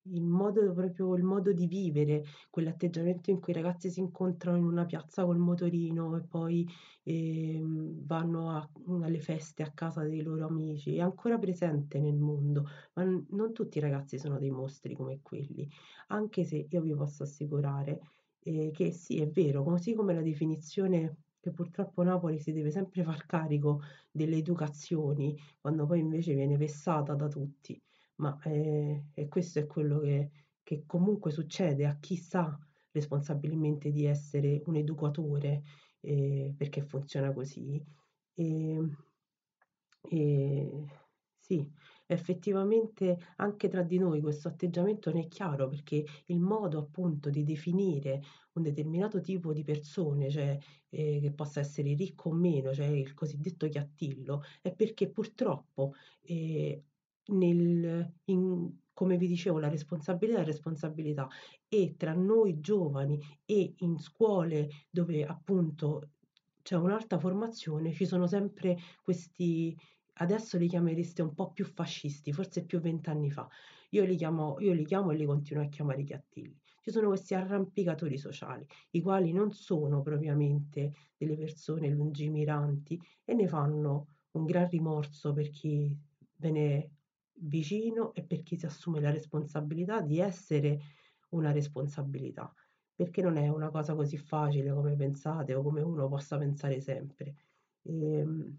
il 0.04 0.22
modo 0.22 0.72
proprio 0.72 1.14
il 1.16 1.22
modo 1.22 1.52
di 1.52 1.66
vivere, 1.66 2.24
quell'atteggiamento 2.50 3.30
in 3.30 3.40
cui 3.40 3.52
i 3.52 3.56
ragazzi 3.56 3.88
si 3.90 4.00
incontrano 4.00 4.56
in 4.58 4.64
una 4.64 4.84
piazza 4.84 5.24
col 5.24 5.38
motorino 5.38 6.16
e 6.16 6.22
poi, 6.26 6.66
ehm, 7.04 8.04
vanno 8.06 8.50
a 8.50 8.68
alle 9.02 9.20
feste 9.20 9.62
a 9.62 9.72
casa 9.72 10.02
dei 10.04 10.22
loro 10.22 10.46
amici, 10.46 10.96
è 10.96 11.00
ancora 11.00 11.38
presente 11.38 12.00
nel 12.00 12.16
mondo, 12.18 12.64
ma 12.94 13.04
n 13.04 13.26
non 13.30 13.52
tutti 13.52 13.78
i 13.78 13.80
ragazzi 13.80 14.18
sono 14.18 14.38
dei 14.38 14.50
mostri 14.50 14.94
come 14.94 15.20
quelli, 15.22 15.68
anche 16.08 16.44
se 16.44 16.66
io 16.68 16.80
vi 16.80 16.94
posso 16.94 17.22
assicurare, 17.22 17.98
ehm, 18.40 18.70
che 18.72 18.90
sì, 18.92 19.20
è 19.20 19.28
vero, 19.28 19.62
così 19.64 19.94
come 19.94 20.14
la 20.14 20.22
definizione 20.22 21.18
che 21.40 21.50
purtroppo 21.52 22.02
Napoli 22.02 22.38
si 22.38 22.52
deve 22.52 22.70
sempre 22.70 23.02
far 23.04 23.26
carico 23.26 23.80
delle 24.10 24.36
educazioni, 24.36 25.36
quando 25.60 25.86
poi 25.86 26.00
invece 26.00 26.34
viene 26.34 26.56
vessata 26.56 27.14
da 27.14 27.28
tutti 27.28 27.80
ma 28.22 28.38
eh, 28.44 29.06
e 29.12 29.28
questo 29.28 29.58
è 29.58 29.66
quello 29.66 29.98
che, 29.98 30.30
che 30.62 30.84
comunque 30.86 31.32
succede 31.32 31.86
a 31.86 31.98
chi 31.98 32.16
sa 32.16 32.56
responsabilmente 32.92 33.90
di 33.90 34.04
essere 34.04 34.62
un 34.66 34.76
educatore, 34.76 35.62
eh, 36.00 36.54
perché 36.56 36.82
funziona 36.82 37.32
così. 37.32 37.84
E, 38.34 38.78
e 40.08 40.86
sì, 41.36 41.68
effettivamente 42.06 43.18
anche 43.36 43.68
tra 43.68 43.82
di 43.82 43.98
noi 43.98 44.20
questo 44.20 44.46
atteggiamento 44.48 45.10
non 45.10 45.22
è 45.22 45.28
chiaro 45.28 45.68
perché 45.68 46.04
il 46.26 46.38
modo 46.40 46.78
appunto 46.78 47.28
di 47.30 47.42
definire 47.42 48.22
un 48.52 48.62
determinato 48.62 49.20
tipo 49.20 49.52
di 49.52 49.64
persone, 49.64 50.30
cioè 50.30 50.56
eh, 50.90 51.18
che 51.20 51.32
possa 51.32 51.58
essere 51.60 51.94
ricco 51.94 52.28
o 52.28 52.32
meno, 52.34 52.72
cioè 52.72 52.86
il 52.86 53.14
cosiddetto 53.14 53.68
chiattillo, 53.68 54.42
è 54.60 54.72
perché 54.74 55.10
purtroppo 55.10 55.94
eh, 56.22 56.84
nel, 57.26 58.14
in, 58.24 58.72
come 58.92 59.16
vi 59.16 59.26
dicevo, 59.26 59.58
la 59.58 59.68
responsabilità 59.68 60.40
è 60.40 60.44
responsabilità 60.44 61.28
e 61.68 61.94
tra 61.96 62.12
noi 62.12 62.60
giovani 62.60 63.18
e 63.44 63.74
in 63.78 63.98
scuole 63.98 64.68
dove 64.90 65.24
appunto 65.24 66.10
c'è 66.62 66.76
un'alta 66.76 67.18
formazione 67.18 67.92
ci 67.92 68.06
sono 68.06 68.26
sempre 68.26 68.78
questi, 69.02 69.76
adesso 70.14 70.58
li 70.58 70.68
chiamereste 70.68 71.22
un 71.22 71.34
po' 71.34 71.52
più 71.52 71.64
fascisti, 71.64 72.32
forse 72.32 72.64
più 72.64 72.80
vent'anni 72.80 73.30
fa. 73.30 73.48
Io 73.90 74.04
li, 74.04 74.16
chiamo, 74.16 74.58
io 74.60 74.72
li 74.72 74.84
chiamo 74.84 75.10
e 75.10 75.16
li 75.16 75.26
continuo 75.26 75.64
a 75.64 75.68
chiamare 75.68 76.02
chiattilli. 76.02 76.58
Ci 76.80 76.90
sono 76.90 77.08
questi 77.08 77.34
arrampicatori 77.34 78.16
sociali, 78.16 78.66
i 78.90 79.00
quali 79.00 79.32
non 79.32 79.52
sono 79.52 80.02
propriamente 80.02 80.92
delle 81.16 81.36
persone 81.36 81.88
lungimiranti 81.88 83.00
e 83.24 83.34
ne 83.34 83.46
fanno 83.46 84.06
un 84.32 84.44
gran 84.44 84.68
rimorso 84.68 85.32
per 85.32 85.50
chi 85.50 85.96
ve 86.36 86.50
ne 86.50 86.90
vicino 87.42 88.14
e 88.14 88.24
per 88.24 88.42
chi 88.42 88.56
si 88.56 88.66
assume 88.66 89.00
la 89.00 89.10
responsabilità 89.10 90.00
di 90.00 90.20
essere 90.20 90.80
una 91.30 91.52
responsabilità, 91.52 92.52
perché 92.94 93.22
non 93.22 93.36
è 93.36 93.48
una 93.48 93.70
cosa 93.70 93.94
così 93.94 94.16
facile 94.18 94.72
come 94.72 94.94
pensate 94.96 95.54
o 95.54 95.62
come 95.62 95.80
uno 95.82 96.08
possa 96.08 96.38
pensare 96.38 96.80
sempre. 96.80 97.34
E, 97.82 98.18
ehm, 98.18 98.58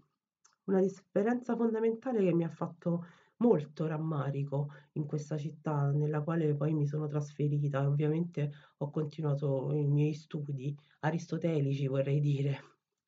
una 0.64 0.80
differenza 0.80 1.56
fondamentale 1.56 2.22
che 2.22 2.32
mi 2.34 2.44
ha 2.44 2.48
fatto 2.48 3.04
molto 3.38 3.86
rammarico 3.86 4.70
in 4.92 5.06
questa 5.06 5.36
città 5.36 5.90
nella 5.90 6.22
quale 6.22 6.54
poi 6.54 6.72
mi 6.72 6.86
sono 6.86 7.06
trasferita 7.06 7.82
e 7.82 7.86
ovviamente 7.86 8.52
ho 8.78 8.90
continuato 8.90 9.72
i 9.74 9.84
miei 9.86 10.14
studi 10.14 10.74
aristotelici 11.00 11.86
vorrei 11.88 12.20
dire 12.20 12.60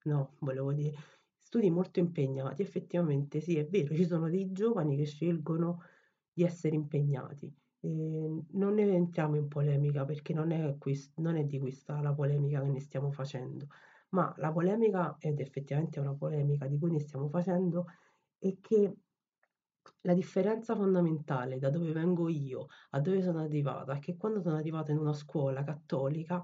no 0.04 0.34
volevo 0.40 0.72
dire 0.72 0.94
studi 1.56 1.70
molto 1.70 2.00
impegnati, 2.00 2.60
effettivamente 2.62 3.40
sì, 3.40 3.56
è 3.56 3.66
vero, 3.66 3.94
ci 3.94 4.04
sono 4.04 4.28
dei 4.28 4.52
giovani 4.52 4.96
che 4.96 5.06
scelgono 5.06 5.80
di 6.32 6.44
essere 6.44 6.74
impegnati. 6.76 7.54
E 7.80 7.88
non 8.50 8.74
ne 8.74 8.82
entriamo 8.82 9.36
in 9.36 9.48
polemica 9.48 10.04
perché 10.04 10.34
non 10.34 10.50
è, 10.50 10.76
quest- 10.76 11.18
non 11.18 11.36
è 11.36 11.44
di 11.44 11.58
questa 11.58 12.00
la 12.02 12.12
polemica 12.14 12.60
che 12.60 12.68
ne 12.68 12.80
stiamo 12.80 13.10
facendo, 13.10 13.68
ma 14.10 14.34
la 14.38 14.52
polemica, 14.52 15.16
ed 15.18 15.40
effettivamente 15.40 15.98
è 15.98 16.02
una 16.02 16.14
polemica 16.14 16.66
di 16.66 16.78
cui 16.78 16.90
ne 16.90 17.00
stiamo 17.00 17.28
facendo, 17.28 17.86
è 18.38 18.58
che 18.60 18.96
la 20.02 20.14
differenza 20.14 20.74
fondamentale 20.74 21.58
da 21.58 21.70
dove 21.70 21.92
vengo 21.92 22.28
io 22.28 22.66
a 22.90 23.00
dove 23.00 23.22
sono 23.22 23.40
arrivata 23.40 23.94
è 23.94 23.98
che 23.98 24.16
quando 24.16 24.40
sono 24.40 24.56
arrivata 24.56 24.92
in 24.92 24.98
una 24.98 25.12
scuola 25.12 25.62
cattolica 25.64 26.42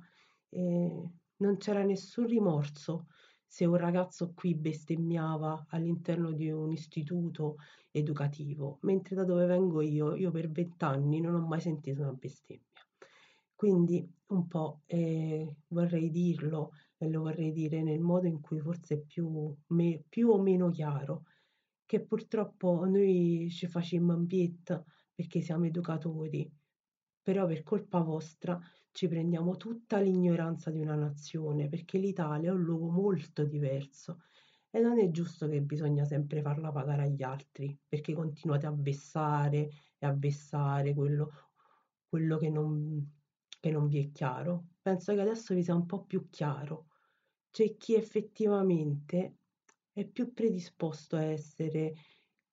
eh, 0.49 1.11
non 1.37 1.57
c'era 1.59 1.83
nessun 1.83 2.27
rimorso 2.27 3.07
se 3.53 3.67
un 3.67 3.77
ragazzo 3.77 4.33
qui 4.33 4.55
bestemmiava 4.55 5.67
all'interno 5.69 6.33
di 6.33 6.51
un 6.51 6.73
istituto 6.73 7.57
educativo, 7.91 8.79
mentre 8.81 9.15
da 9.15 9.25
dove 9.25 9.45
vengo 9.45 9.83
io, 9.83 10.15
io 10.15 10.31
per 10.31 10.51
vent'anni 10.51 11.21
non 11.21 11.35
ho 11.35 11.47
mai 11.47 11.61
sentito 11.61 12.01
una 12.01 12.15
bestemmia. 12.15 12.65
Quindi 13.55 14.11
un 14.29 14.47
po' 14.47 14.81
eh, 14.87 15.55
vorrei 15.69 16.09
dirlo 16.09 16.71
e 16.97 17.11
lo 17.11 17.21
vorrei 17.21 17.53
dire 17.53 17.83
nel 17.83 18.01
modo 18.01 18.27
in 18.27 18.41
cui 18.41 18.59
forse 18.59 18.95
è 18.95 19.01
più, 19.01 19.55
me, 19.67 20.03
più 20.09 20.31
o 20.31 20.41
meno 20.41 20.71
chiaro, 20.71 21.25
che 21.85 22.01
purtroppo 22.01 22.87
noi 22.87 23.49
ci 23.51 23.67
facciamo 23.67 24.15
ambietta 24.15 24.83
perché 25.15 25.43
siamo 25.43 25.67
educatori, 25.67 26.51
però 27.21 27.47
per 27.47 27.63
colpa 27.63 28.01
vostra 28.01 28.59
ci 28.93 29.09
prendiamo 29.09 29.57
tutta 29.57 29.99
l'ignoranza 29.99 30.71
di 30.71 30.81
una 30.81 30.95
nazione, 30.95 31.69
perché 31.69 31.99
l'Italia 31.99 32.51
è 32.51 32.55
un 32.55 32.63
luogo 32.63 32.91
molto 32.91 33.45
diverso 33.45 34.21
e 34.71 34.81
non 34.81 34.99
è 34.99 35.11
giusto 35.11 35.49
che 35.49 35.61
bisogna 35.61 36.05
sempre 36.05 36.41
farla 36.41 36.71
pagare 36.71 37.03
agli 37.03 37.23
altri, 37.23 37.77
perché 37.87 38.15
continuate 38.15 38.67
a 38.67 38.75
vessare 38.75 39.71
e 39.99 40.07
a 40.07 40.15
vessare 40.15 40.95
quello, 40.95 41.31
quello 42.09 42.39
che 42.39 42.49
non, 42.49 43.13
che 43.61 43.71
non 43.71 43.89
vi 43.89 43.99
è 43.99 44.13
chiaro. 44.13 44.69
Penso 44.81 45.15
che 45.15 45.21
adesso 45.21 45.55
vi 45.55 45.63
sia 45.63 45.75
un 45.75 45.87
po' 45.87 46.05
più 46.05 46.29
chiaro. 46.31 46.87
C'è 47.51 47.77
chi 47.77 47.95
effettivamente 47.95 49.37
è 49.93 50.07
più 50.07 50.33
predisposto 50.33 51.17
a 51.17 51.23
essere 51.23 51.95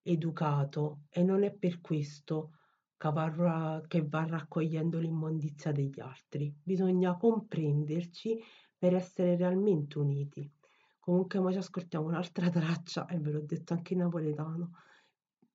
educato 0.02 1.04
e 1.10 1.24
non 1.24 1.44
è 1.44 1.54
per 1.54 1.80
questo 1.80 2.59
va, 3.08 3.82
che 3.88 4.06
va 4.06 4.26
raccogliendo 4.26 5.00
l'immondizia 5.00 5.72
degli 5.72 6.00
altri. 6.00 6.54
Bisogna 6.62 7.16
comprenderci 7.16 8.38
per 8.78 8.96
essere 8.96 9.36
realmente 9.38 9.98
uniti. 9.98 10.52
Comunque, 11.00 11.40
ora 11.40 11.54
ci 11.54 11.58
ascoltiamo 11.60 12.08
un'altra 12.08 12.50
traccia 12.52 13.06
e 13.08 13.18
ve 13.20 13.32
l'ho 13.32 13.42
detto 13.42 13.74
anche 13.74 13.94
in 13.94 14.00
napoletano. 14.00 14.72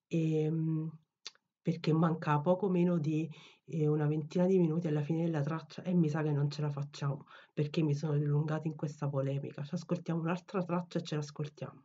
E, 0.06 0.42
ehm, 0.44 0.98
perché 1.60 1.94
manca 1.94 2.40
poco 2.40 2.68
meno 2.68 2.98
di 2.98 3.28
eh, 3.64 3.86
una 3.86 4.06
ventina 4.06 4.44
di 4.44 4.58
minuti 4.58 4.86
alla 4.86 5.02
fine 5.02 5.24
della 5.24 5.40
traccia 5.40 5.82
e 5.82 5.94
mi 5.94 6.10
sa 6.10 6.22
che 6.22 6.30
non 6.30 6.50
ce 6.50 6.60
la 6.60 6.70
facciamo 6.70 7.24
perché 7.54 7.82
mi 7.82 7.94
sono 7.94 8.18
dilungata 8.18 8.68
in 8.68 8.76
questa 8.76 9.08
polemica. 9.08 9.64
Ci 9.64 9.74
ascoltiamo 9.74 10.20
un'altra 10.20 10.62
traccia 10.62 10.98
e 10.98 11.02
ce 11.02 11.16
l'ascoltiamo. 11.16 11.84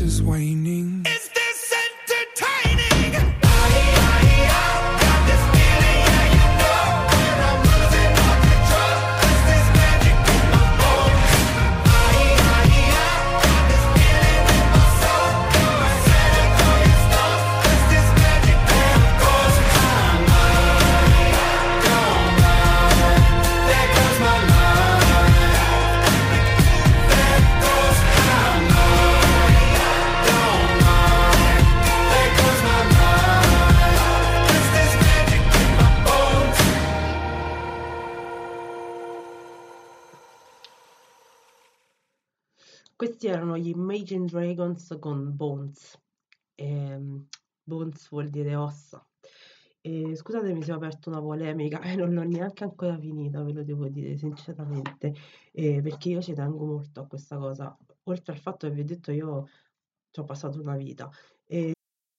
is 0.00 0.22
waning. 0.22 1.04
Erano 43.54 43.58
gli 43.58 43.68
Imagine 43.68 44.26
Dragons 44.26 44.96
con 44.98 45.36
Bones. 45.36 46.00
Ehm, 46.56 47.28
Bones 47.62 48.08
vuol 48.08 48.28
dire 48.28 48.56
ossa. 48.56 49.06
E 49.80 50.16
scusatemi 50.16 50.62
se 50.62 50.72
ho 50.72 50.76
aperto 50.76 51.10
una 51.10 51.20
polemica 51.20 51.80
e 51.82 51.94
non 51.94 52.12
l'ho 52.12 52.22
neanche 52.22 52.64
ancora 52.64 52.98
finita, 52.98 53.42
ve 53.42 53.52
lo 53.52 53.62
devo 53.62 53.88
dire 53.88 54.16
sinceramente, 54.16 55.14
eh, 55.52 55.80
perché 55.82 56.08
io 56.08 56.22
ci 56.22 56.32
tengo 56.32 56.64
molto 56.64 57.00
a 57.00 57.06
questa 57.06 57.36
cosa. 57.36 57.76
Oltre 58.04 58.32
al 58.32 58.38
fatto 58.38 58.66
che 58.66 58.74
vi 58.74 58.80
ho 58.80 58.84
detto 58.84 59.12
io 59.12 59.46
ci 60.10 60.20
ho 60.20 60.24
passato 60.24 60.60
una 60.60 60.76
vita. 60.76 61.10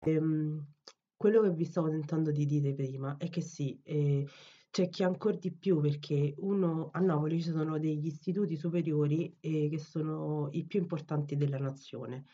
Ehm, 0.00 0.74
quello 1.16 1.42
che 1.42 1.50
vi 1.52 1.64
stavo 1.64 1.88
tentando 1.90 2.30
di 2.30 2.46
dire 2.46 2.74
prima 2.74 3.16
è 3.16 3.28
che 3.28 3.40
sì, 3.40 3.80
eh, 3.82 4.26
c'è 4.70 4.88
chi 4.88 5.02
ancora 5.02 5.36
di 5.36 5.52
più 5.52 5.80
perché 5.80 6.34
uno, 6.38 6.90
a 6.92 7.00
Napoli 7.00 7.40
ci 7.42 7.50
sono 7.50 7.78
degli 7.78 8.06
istituti 8.06 8.56
superiori 8.56 9.36
eh, 9.40 9.68
che 9.68 9.78
sono 9.78 10.48
i 10.52 10.64
più 10.66 10.80
importanti 10.80 11.36
della 11.36 11.58
nazione. 11.58 12.24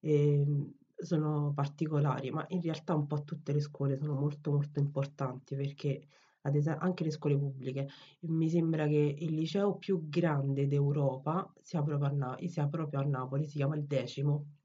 Ehm, 0.00 0.74
sono 1.00 1.52
particolari, 1.54 2.30
ma 2.30 2.44
in 2.48 2.60
realtà 2.60 2.94
un 2.94 3.06
po' 3.06 3.22
tutte 3.24 3.52
le 3.52 3.60
scuole 3.60 3.96
sono 3.96 4.14
molto 4.14 4.50
molto 4.52 4.80
importanti 4.80 5.54
perché 5.56 6.00
ad 6.42 6.54
esempio 6.56 6.84
anche 6.86 7.04
le 7.04 7.10
scuole 7.10 7.36
pubbliche, 7.38 7.88
mi 8.22 8.48
sembra 8.48 8.86
che 8.86 9.14
il 9.18 9.34
liceo 9.34 9.76
più 9.78 10.08
grande 10.08 10.66
d'Europa 10.66 11.52
sia 11.60 11.82
proprio 11.82 12.08
a, 12.08 12.12
Na- 12.12 12.38
sia 12.46 12.68
proprio 12.68 13.00
a 13.00 13.04
Napoli, 13.04 13.46
si 13.46 13.56
chiama 13.58 13.76
il 13.76 13.84
decimo, 13.86 14.57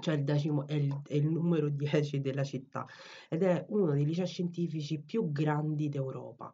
cioè 0.00 0.14
il 0.14 0.24
decimo 0.24 0.66
è 0.66 0.74
il, 0.74 1.00
è 1.06 1.14
il 1.14 1.28
numero 1.28 1.68
10 1.70 2.20
della 2.20 2.44
città 2.44 2.86
ed 3.28 3.42
è 3.42 3.64
uno 3.68 3.92
dei 3.92 4.04
licei 4.04 4.26
scientifici 4.26 5.00
più 5.00 5.30
grandi 5.32 5.88
d'Europa. 5.88 6.52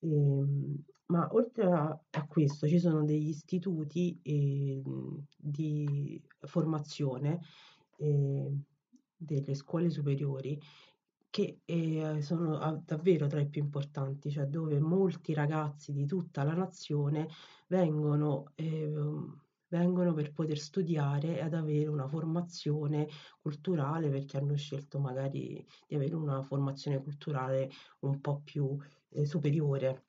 Ehm, 0.00 0.84
ma 1.06 1.28
oltre 1.32 1.64
a, 1.64 2.00
a 2.10 2.26
questo 2.26 2.66
ci 2.66 2.78
sono 2.78 3.04
degli 3.04 3.28
istituti 3.28 4.18
ehm, 4.22 5.24
di 5.36 6.20
formazione 6.40 7.40
eh, 7.98 8.52
delle 9.16 9.54
scuole 9.54 9.88
superiori 9.90 10.60
che 11.30 11.60
eh, 11.64 12.22
sono 12.22 12.58
ah, 12.58 12.80
davvero 12.82 13.26
tra 13.26 13.40
i 13.40 13.48
più 13.48 13.62
importanti, 13.62 14.30
cioè 14.30 14.46
dove 14.46 14.80
molti 14.80 15.34
ragazzi 15.34 15.92
di 15.92 16.06
tutta 16.06 16.42
la 16.44 16.54
nazione 16.54 17.28
vengono, 17.68 18.52
ehm, 18.54 19.42
vengono 19.68 20.12
per 20.14 20.32
poter 20.32 20.58
studiare 20.58 21.40
ed 21.40 21.54
avere 21.54 21.88
una 21.88 22.08
formazione 22.08 23.08
culturale 23.40 24.08
perché 24.10 24.36
hanno 24.38 24.56
scelto 24.56 24.98
magari 24.98 25.64
di 25.86 25.94
avere 25.94 26.14
una 26.14 26.42
formazione 26.42 27.02
culturale 27.02 27.70
un 28.00 28.20
po' 28.20 28.40
più 28.42 28.76
eh, 29.10 29.24
superiore. 29.26 30.04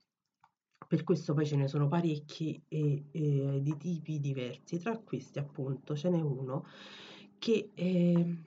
Per 0.88 1.04
questo 1.04 1.34
poi 1.34 1.46
ce 1.46 1.56
ne 1.58 1.68
sono 1.68 1.88
parecchi 1.88 2.64
e, 2.68 3.08
e 3.12 3.60
di 3.62 3.76
tipi 3.78 4.20
diversi. 4.20 4.78
Tra 4.80 4.98
questi, 5.00 5.40
appunto, 5.40 5.96
ce 5.96 6.10
n'è 6.10 6.22
uno 6.22 6.64
che 7.38 7.72
eh, 7.74 8.42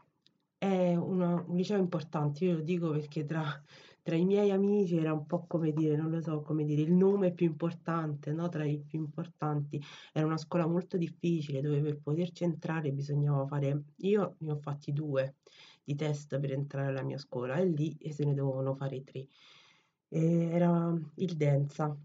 è 0.56 0.94
una- 0.96 1.44
un 1.46 1.56
liceo 1.56 1.78
importante. 1.78 2.44
Io 2.44 2.54
lo 2.54 2.60
dico 2.62 2.90
perché 2.90 3.24
tra, 3.24 3.62
tra 4.10 4.18
i 4.18 4.24
miei 4.24 4.50
amici 4.50 4.96
era 4.96 5.12
un 5.12 5.24
po' 5.24 5.44
come 5.46 5.70
dire, 5.70 5.94
non 5.94 6.10
lo 6.10 6.20
so, 6.20 6.42
come 6.42 6.64
dire, 6.64 6.82
il 6.82 6.92
nome 6.92 7.30
più 7.32 7.46
importante, 7.46 8.32
no? 8.32 8.48
Tra 8.48 8.64
i 8.64 8.82
più 8.84 8.98
importanti. 8.98 9.80
Era 10.12 10.26
una 10.26 10.36
scuola 10.36 10.66
molto 10.66 10.96
difficile 10.96 11.60
dove 11.60 11.80
per 11.80 12.00
poterci 12.00 12.42
entrare 12.42 12.90
bisognava 12.90 13.46
fare. 13.46 13.84
Io 13.98 14.34
ne 14.38 14.50
ho 14.50 14.56
fatti 14.56 14.92
due 14.92 15.36
di 15.84 15.94
test 15.94 16.40
per 16.40 16.50
entrare 16.50 16.88
alla 16.88 17.04
mia 17.04 17.18
scuola 17.18 17.54
e 17.58 17.66
lì 17.66 17.96
se 18.10 18.24
ne 18.24 18.34
dovevano 18.34 18.74
fare 18.74 19.04
tre. 19.04 19.28
E 20.08 20.48
era 20.50 20.92
il 21.14 21.36
Densa 21.36 21.96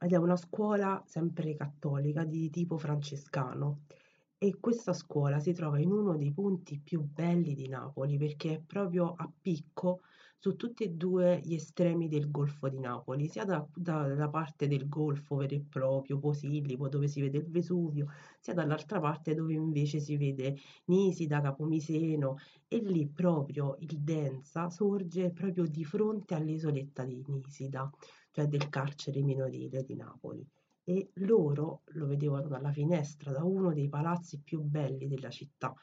ed 0.00 0.12
è 0.12 0.16
una 0.16 0.36
scuola 0.36 1.00
sempre 1.06 1.54
cattolica 1.54 2.24
di 2.24 2.50
tipo 2.50 2.78
francescano 2.78 3.82
e 4.38 4.56
questa 4.58 4.92
scuola 4.92 5.38
si 5.38 5.52
trova 5.52 5.78
in 5.78 5.92
uno 5.92 6.16
dei 6.16 6.32
punti 6.32 6.80
più 6.80 7.02
belli 7.02 7.54
di 7.54 7.68
Napoli 7.68 8.18
perché 8.18 8.54
è 8.54 8.60
proprio 8.60 9.14
a 9.16 9.30
picco 9.40 10.00
su 10.44 10.56
tutti 10.56 10.84
e 10.84 10.90
due 10.90 11.40
gli 11.42 11.54
estremi 11.54 12.06
del 12.06 12.30
Golfo 12.30 12.68
di 12.68 12.78
Napoli, 12.78 13.28
sia 13.28 13.46
da, 13.46 13.66
da- 13.74 14.06
dalla 14.06 14.28
parte 14.28 14.68
del 14.68 14.90
Golfo 14.90 15.36
vero 15.36 15.54
e 15.54 15.64
proprio, 15.66 16.18
Posillipo, 16.18 16.86
dove 16.90 17.08
si 17.08 17.22
vede 17.22 17.38
il 17.38 17.48
Vesuvio, 17.48 18.08
sia 18.38 18.52
dall'altra 18.52 19.00
parte 19.00 19.32
dove 19.32 19.54
invece 19.54 20.00
si 20.00 20.18
vede 20.18 20.58
Nisida, 20.88 21.40
Capomiseno 21.40 22.36
e 22.68 22.76
lì 22.76 23.08
proprio 23.08 23.76
il 23.78 24.00
Densa 24.00 24.68
sorge 24.68 25.30
proprio 25.30 25.64
di 25.64 25.82
fronte 25.82 26.34
all'isoletta 26.34 27.06
di 27.06 27.24
Nisida, 27.26 27.90
cioè 28.30 28.46
del 28.46 28.68
carcere 28.68 29.22
minorile 29.22 29.82
di 29.82 29.94
Napoli 29.94 30.46
e 30.84 31.08
loro 31.14 31.84
lo 31.92 32.04
vedevano 32.04 32.48
dalla 32.48 32.70
finestra, 32.70 33.32
da 33.32 33.42
uno 33.44 33.72
dei 33.72 33.88
palazzi 33.88 34.40
più 34.44 34.60
belli 34.60 35.08
della 35.08 35.30
città. 35.30 35.74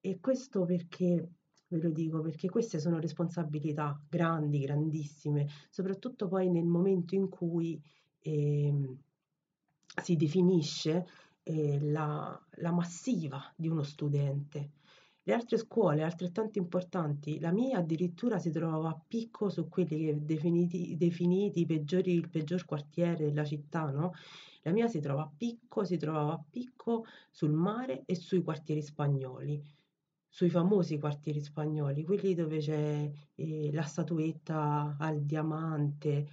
E 0.00 0.18
questo 0.18 0.64
perché, 0.64 1.28
ve 1.72 1.80
lo 1.80 1.90
dico, 1.90 2.20
perché 2.20 2.50
queste 2.50 2.78
sono 2.78 2.98
responsabilità 2.98 3.98
grandi, 4.08 4.60
grandissime, 4.60 5.48
soprattutto 5.70 6.28
poi 6.28 6.50
nel 6.50 6.66
momento 6.66 7.14
in 7.14 7.28
cui 7.28 7.80
ehm, 8.20 8.98
si 10.02 10.16
definisce 10.16 11.06
eh, 11.42 11.80
la, 11.80 12.38
la 12.56 12.72
massiva 12.72 13.42
di 13.56 13.68
uno 13.68 13.82
studente. 13.82 14.72
Le 15.24 15.32
altre 15.32 15.56
scuole, 15.56 16.02
altrettanto 16.02 16.58
importanti, 16.58 17.38
la 17.38 17.52
mia 17.52 17.78
addirittura 17.78 18.38
si 18.38 18.50
trovava 18.50 18.88
a 18.88 19.00
picco 19.06 19.48
su 19.48 19.68
quelli 19.68 20.24
definiti, 20.24 20.96
definiti 20.96 21.64
peggiori, 21.64 22.12
il 22.12 22.28
peggior 22.28 22.64
quartiere 22.64 23.26
della 23.26 23.44
città, 23.44 23.88
no? 23.90 24.12
La 24.62 24.72
mia 24.72 24.88
si 24.88 25.00
trova 25.00 25.22
a 25.22 25.30
picco, 25.34 25.84
si 25.84 25.96
trovava 25.96 26.32
a 26.32 26.44
picco 26.50 27.04
sul 27.30 27.52
mare 27.52 28.02
e 28.04 28.14
sui 28.16 28.42
quartieri 28.42 28.82
spagnoli, 28.82 29.62
sui 30.34 30.48
famosi 30.48 30.98
quartieri 30.98 31.42
spagnoli, 31.42 32.04
quelli 32.04 32.34
dove 32.34 32.58
c'è 32.58 33.10
eh, 33.34 33.70
la 33.70 33.82
statuetta 33.82 34.96
al 34.98 35.20
diamante. 35.24 36.26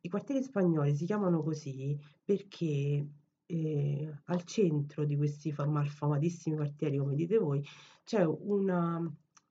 I 0.00 0.08
quartieri 0.08 0.42
spagnoli 0.42 0.94
si 0.96 1.04
chiamano 1.04 1.42
così 1.42 1.98
perché 2.24 3.06
eh, 3.44 4.20
al 4.24 4.42
centro 4.44 5.04
di 5.04 5.16
questi 5.16 5.52
fa- 5.52 5.66
malfamatissimi 5.66 6.56
quartieri, 6.56 6.96
come 6.96 7.14
dite 7.14 7.36
voi, 7.36 7.62
c'è 8.04 8.24
una, 8.24 8.96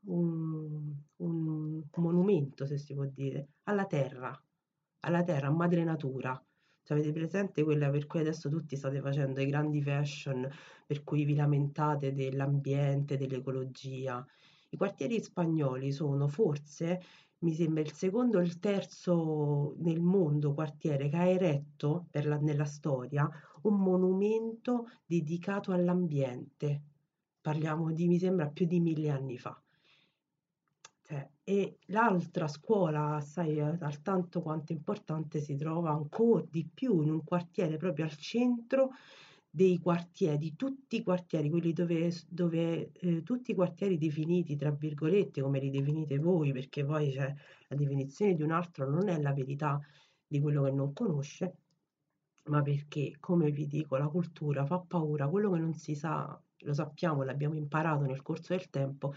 un, 0.06 0.96
un 1.18 1.84
monumento, 1.98 2.66
se 2.66 2.80
si 2.80 2.96
può 2.96 3.06
dire, 3.06 3.50
alla 3.66 3.86
terra, 3.86 4.36
alla 5.02 5.24
terra, 5.24 5.52
madre 5.52 5.84
natura. 5.84 6.44
Cioè, 6.86 6.98
avete 7.00 7.12
presente 7.14 7.64
quella 7.64 7.90
per 7.90 8.06
cui 8.06 8.20
adesso 8.20 8.48
tutti 8.48 8.76
state 8.76 9.02
facendo 9.02 9.42
i 9.42 9.48
grandi 9.48 9.82
fashion, 9.82 10.48
per 10.86 11.04
cui 11.04 11.26
vi 11.26 11.34
lamentate 11.36 12.14
dell'ambiente, 12.14 13.18
dell'ecologia? 13.18 14.24
I 14.70 14.78
quartieri 14.78 15.20
spagnoli 15.20 15.92
sono 15.92 16.28
forse, 16.28 17.02
mi 17.40 17.54
sembra, 17.56 17.82
il 17.82 17.92
secondo 17.92 18.38
o 18.38 18.42
il 18.42 18.60
terzo 18.60 19.74
nel 19.80 20.00
mondo 20.00 20.54
quartiere 20.54 21.10
che 21.10 21.18
ha 21.18 21.26
eretto 21.28 22.08
la- 22.12 22.38
nella 22.38 22.66
storia 22.66 23.28
un 23.64 23.78
monumento 23.82 24.86
dedicato 25.06 25.72
all'ambiente. 25.72 26.84
Parliamo 27.42 27.92
di, 27.94 28.08
mi 28.08 28.20
sembra, 28.20 28.50
più 28.50 28.68
di 28.68 28.80
mille 28.80 29.10
anni 29.10 29.38
fa. 29.40 29.60
E 31.48 31.78
l'altra 31.88 32.48
scuola, 32.48 33.22
sai, 33.22 33.58
eh, 33.58 33.62
altrettanto 33.62 34.42
quanto 34.42 34.72
importante, 34.72 35.40
si 35.40 35.56
trova 35.56 35.92
ancora 35.92 36.44
di 36.50 36.68
più 36.74 37.02
in 37.04 37.12
un 37.12 37.24
quartiere 37.24 37.78
proprio 37.78 38.06
al 38.06 38.16
centro 38.18 38.90
dei 39.48 39.78
quartieri, 39.80 40.40
di 40.40 40.56
tutti 40.56 40.96
i 40.98 41.04
quartieri, 41.04 41.52
quelli 41.52 41.72
dove, 41.72 42.12
dove 42.28 42.92
eh, 42.94 43.22
tutti 43.22 43.52
i 43.52 43.54
quartieri 43.54 44.00
definiti, 44.00 44.56
tra 44.56 44.72
virgolette, 44.72 45.42
come 45.42 45.60
li 45.60 45.70
definite 45.70 46.18
voi, 46.18 46.52
perché 46.52 46.84
poi 46.84 47.12
cioè, 47.12 47.32
la 47.68 47.76
definizione 47.76 48.34
di 48.34 48.42
un 48.42 48.52
altro 48.52 48.90
non 48.90 49.08
è 49.08 49.22
la 49.22 49.32
verità 49.32 49.80
di 50.26 50.40
quello 50.40 50.64
che 50.64 50.72
non 50.72 50.94
conosce, 50.94 51.58
ma 52.46 52.64
perché, 52.64 53.18
come 53.20 53.52
vi 53.52 53.68
dico, 53.68 53.98
la 53.98 54.08
cultura 54.08 54.66
fa 54.66 54.80
paura, 54.80 55.28
quello 55.30 55.52
che 55.52 55.60
non 55.60 55.76
si 55.76 55.94
sa, 55.94 56.42
lo 56.58 56.74
sappiamo, 56.74 57.22
l'abbiamo 57.22 57.54
imparato 57.56 58.04
nel 58.06 58.24
corso 58.24 58.54
del 58.56 58.68
tempo, 58.72 59.14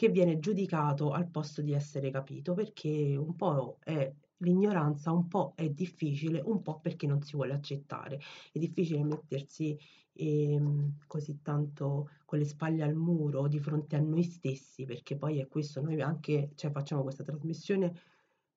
che 0.00 0.08
viene 0.08 0.38
giudicato 0.38 1.10
al 1.10 1.28
posto 1.28 1.60
di 1.60 1.74
essere 1.74 2.10
capito, 2.10 2.54
perché 2.54 3.14
un 3.18 3.36
po' 3.36 3.76
è 3.84 4.10
l'ignoranza, 4.38 5.12
un 5.12 5.28
po' 5.28 5.52
è 5.54 5.68
difficile, 5.68 6.40
un 6.42 6.62
po' 6.62 6.80
perché 6.80 7.06
non 7.06 7.20
si 7.20 7.36
vuole 7.36 7.52
accettare. 7.52 8.18
È 8.50 8.58
difficile 8.58 9.04
mettersi 9.04 9.78
ehm, 10.14 11.00
così 11.06 11.42
tanto 11.42 12.08
con 12.24 12.38
le 12.38 12.46
spalle 12.46 12.82
al 12.82 12.94
muro 12.94 13.46
di 13.46 13.58
fronte 13.58 13.96
a 13.96 14.00
noi 14.00 14.22
stessi, 14.22 14.86
perché 14.86 15.18
poi 15.18 15.38
è 15.38 15.48
questo, 15.48 15.82
noi 15.82 16.00
anche, 16.00 16.52
cioè, 16.54 16.70
facciamo 16.70 17.02
questa 17.02 17.22
trasmissione 17.22 17.94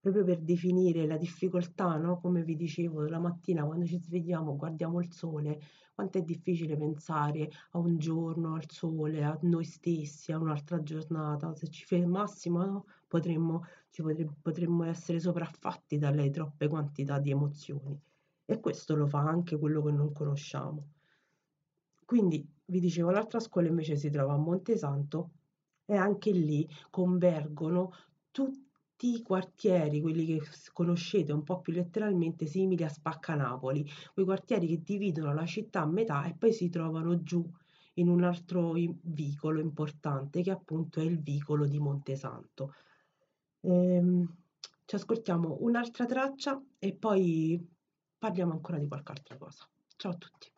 proprio 0.03 0.25
per 0.25 0.41
definire 0.41 1.05
la 1.05 1.15
difficoltà, 1.15 1.95
no? 1.95 2.19
Come 2.19 2.43
vi 2.43 2.57
dicevo, 2.57 3.07
la 3.07 3.19
mattina 3.19 3.63
quando 3.63 3.85
ci 3.85 3.97
svegliamo, 3.97 4.57
guardiamo 4.57 4.99
il 4.99 5.13
sole, 5.13 5.61
quanto 5.95 6.17
è 6.17 6.23
difficile 6.23 6.75
pensare 6.75 7.49
a 7.71 7.77
un 7.77 7.97
giorno, 7.97 8.55
al 8.55 8.69
sole, 8.69 9.23
a 9.23 9.37
noi 9.43 9.63
stessi, 9.63 10.33
a 10.33 10.39
un'altra 10.39 10.83
giornata. 10.83 11.55
Se 11.55 11.69
ci 11.69 11.85
fermassimo, 11.85 12.65
no? 12.65 12.85
Potremmo, 13.07 13.63
potre- 13.95 14.27
potremmo 14.41 14.83
essere 14.83 15.21
sopraffatti 15.21 15.97
dalle 15.97 16.29
troppe 16.31 16.67
quantità 16.67 17.17
di 17.19 17.31
emozioni. 17.31 17.97
E 18.43 18.59
questo 18.59 18.95
lo 18.95 19.07
fa 19.07 19.19
anche 19.19 19.57
quello 19.57 19.81
che 19.83 19.91
non 19.93 20.11
conosciamo. 20.11 20.87
Quindi 22.03 22.45
vi 22.65 22.81
dicevo, 22.81 23.09
l'altra 23.09 23.39
scuola 23.39 23.69
invece 23.69 23.95
si 23.95 24.09
trova 24.09 24.33
a 24.33 24.37
Montesanto 24.37 25.31
e 25.85 25.95
anche 25.95 26.31
lì 26.31 26.67
convergono 26.89 27.93
tutti 28.31 28.62
i 29.03 29.21
quartieri, 29.21 30.01
quelli 30.01 30.25
che 30.25 30.41
conoscete 30.71 31.31
un 31.33 31.43
po' 31.43 31.59
più 31.59 31.73
letteralmente, 31.73 32.45
simili 32.45 32.83
a 32.83 32.89
Spaccanapoli, 32.89 33.85
quei 34.13 34.25
quartieri 34.25 34.67
che 34.67 34.81
dividono 34.81 35.33
la 35.33 35.45
città 35.45 35.81
a 35.81 35.85
metà 35.85 36.25
e 36.25 36.35
poi 36.35 36.53
si 36.53 36.69
trovano 36.69 37.21
giù 37.21 37.45
in 37.95 38.07
un 38.07 38.23
altro 38.23 38.73
vicolo 39.01 39.59
importante 39.59 40.41
che 40.41 40.51
appunto 40.51 40.99
è 40.99 41.03
il 41.03 41.21
vicolo 41.21 41.67
di 41.67 41.79
Montesanto. 41.79 42.73
Ehm, 43.61 44.35
ci 44.85 44.95
ascoltiamo 44.95 45.57
un'altra 45.59 46.05
traccia 46.05 46.61
e 46.79 46.93
poi 46.93 47.65
parliamo 48.17 48.53
ancora 48.53 48.77
di 48.77 48.87
qualche 48.87 49.11
altra 49.11 49.37
cosa. 49.37 49.67
Ciao 49.95 50.11
a 50.11 50.15
tutti. 50.15 50.51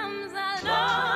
Sometimes 0.00 0.34
I 0.34 0.68
love 0.68 1.11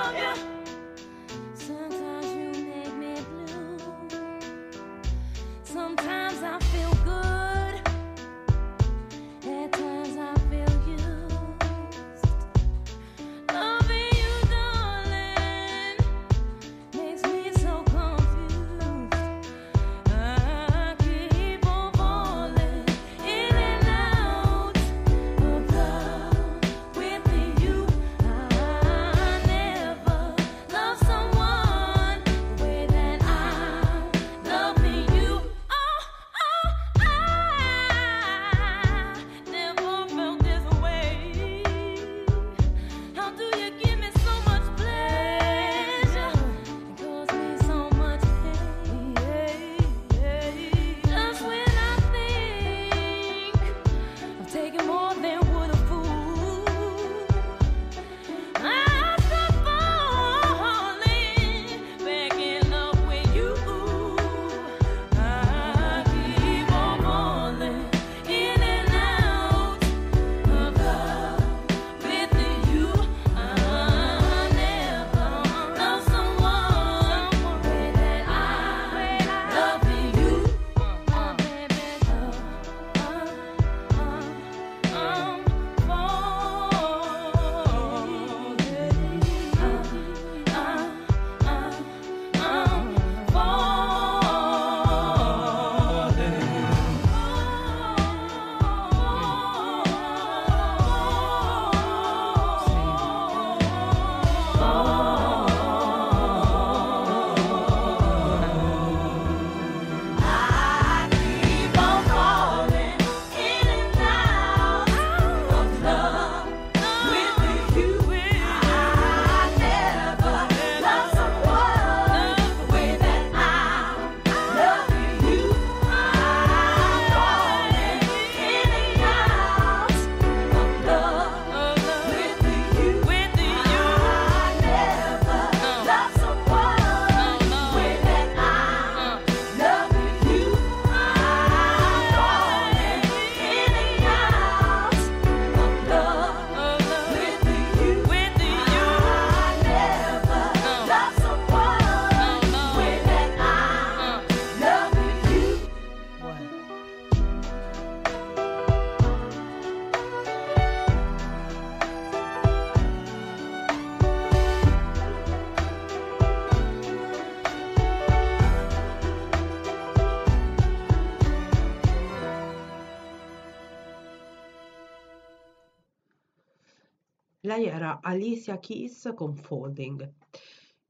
Alicia 178.07 178.59
Keys 178.59 179.13
con 179.17 179.35
Folding. 179.35 180.13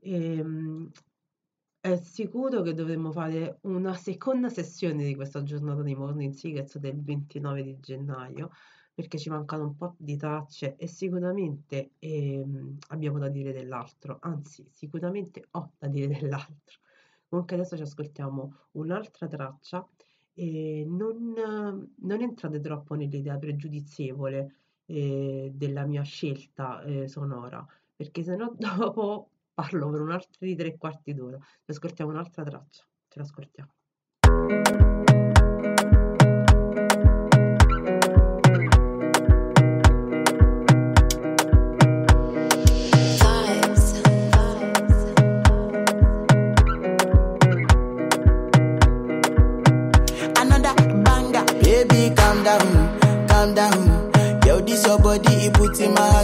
Ehm, 0.00 0.90
è 1.81 1.96
sicuro 1.96 2.61
che 2.61 2.74
dovremmo 2.74 3.11
fare 3.11 3.59
una 3.62 3.94
seconda 3.94 4.50
sessione 4.50 5.05
di 5.05 5.14
questa 5.14 5.42
giornata 5.42 5.83
di 5.83 5.94
Morning 5.94 6.35
Secrets 6.35 6.76
del 6.79 7.00
29 7.02 7.62
di 7.62 7.81
gennaio 7.81 8.50
perché 8.92 9.18
ci 9.18 9.31
mancano 9.31 9.64
un 9.64 9.76
po' 9.76 9.94
di 9.98 10.16
tracce 10.16 10.76
e 10.76 10.87
sicuramente 10.87 11.92
ehm, 11.98 12.79
abbiamo 12.88 13.18
da 13.18 13.29
dire 13.29 13.52
dell'altro, 13.52 14.18
anzi 14.20 14.66
sicuramente 14.70 15.46
ho 15.52 15.72
da 15.79 15.88
dire 15.88 16.09
dell'altro. 16.09 16.81
Comunque 17.29 17.57
adesso 17.57 17.76
ci 17.76 17.83
ascoltiamo 17.83 18.55
un'altra 18.72 19.26
traccia 19.26 19.87
e 20.35 20.85
non, 20.87 21.33
non 21.96 22.20
entrate 22.20 22.61
troppo 22.61 22.94
nell'idea 22.94 23.38
pregiudizievole 23.38 24.65
eh, 24.87 25.51
della 25.55 25.85
mia 25.85 26.03
scelta 26.03 26.83
eh, 26.83 27.09
sonora, 27.09 27.66
perché 27.94 28.22
sennò 28.22 28.53
dopo 28.57 29.30
parlo 29.53 29.91
per 29.91 30.01
un 30.01 30.11
altro 30.11 30.47
di 30.47 30.55
tre 30.55 30.76
quarti 30.76 31.14
d'ora. 31.14 31.39
Ci 31.39 31.70
ascoltiamo 31.70 32.11
un'altra 32.11 32.43
traccia, 32.43 32.84
ce 33.09 33.18
l'ascoltiamo. 33.18 34.86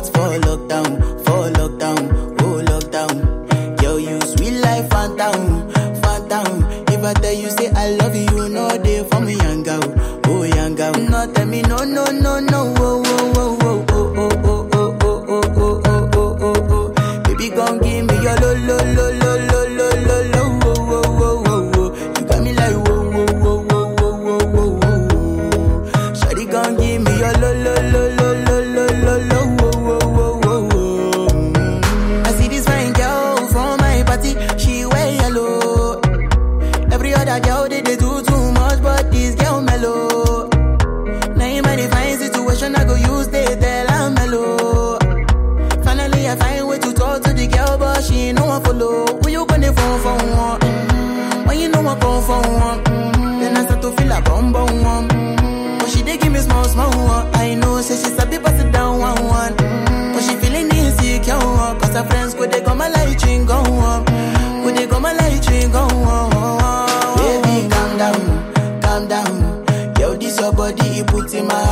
hearts 0.03 0.11
for 0.11 0.49
lockdown. 0.49 1.02
Other 37.33 37.49
girl 37.49 37.68
they, 37.68 37.80
they 37.80 37.97
do 37.97 38.22
too 38.22 38.53
much, 38.53 38.83
but 38.83 39.11
this 39.11 39.35
girl 39.37 39.61
mellow. 39.62 40.49
Now 41.35 41.47
in 41.47 41.62
my 41.62 41.76
divine 41.76 42.18
situation, 42.18 42.76
I 42.76 42.85
go 42.85 42.95
use 42.95 43.28
they 43.28 43.45
tell 43.59 43.91
I'm 43.91 44.14
mellow. 44.14 44.99
Finally, 45.83 46.28
I 46.28 46.37
find 46.37 46.68
way 46.68 46.78
to 46.78 46.93
talk 46.93 47.22
to 47.22 47.33
the 47.33 47.47
girl, 47.47 47.78
but 47.78 48.03
she 48.05 48.14
ain't 48.28 48.39
no 48.39 48.47
one 48.47 48.62
follow. 48.62 49.07
Who 49.22 49.30
you 49.30 49.47
gonna 49.47 49.72
phone 49.72 50.01
for 50.01 50.16
one? 50.37 50.61
Mm-hmm. 50.61 51.49
When 51.49 51.59
you 51.59 51.68
know 51.68 51.80
I 51.87 51.99
come 51.99 52.22
for 52.22 52.41
one, 52.66 52.85
mm-hmm. 52.85 53.41
then 53.41 53.57
I 53.57 53.64
start 53.64 53.80
to 53.83 53.91
feel 53.93 54.12
a 54.12 54.20
bum 54.20 54.53
bum 54.53 54.83
one. 54.83 55.09
Mm-hmm. 55.09 55.78
But 55.78 55.89
she 55.89 56.03
dey 56.03 56.18
give 56.18 56.33
me 56.33 56.39
small 56.41 56.64
small 56.64 56.91
one. 56.91 57.35
I 57.35 57.55
know, 57.55 57.80
say 57.80 57.97
she 57.97 58.14
sabi 58.14 58.39
pass 58.39 58.61
it 58.62 58.72
down 58.72 58.99
one 58.99 59.24
one. 59.24 59.55
Mm-hmm. 59.57 60.12
But 60.12 60.22
she 60.22 60.35
feeling 60.37 60.68
insecure. 60.70 61.39
your 61.39 62.05
friends 62.11 62.35
go 62.35 62.47
they 62.47 62.61
come 62.61 62.78
my 62.78 62.89
light 62.89 63.22
ring 63.24 63.47
go 63.47 63.55
on. 63.55 64.12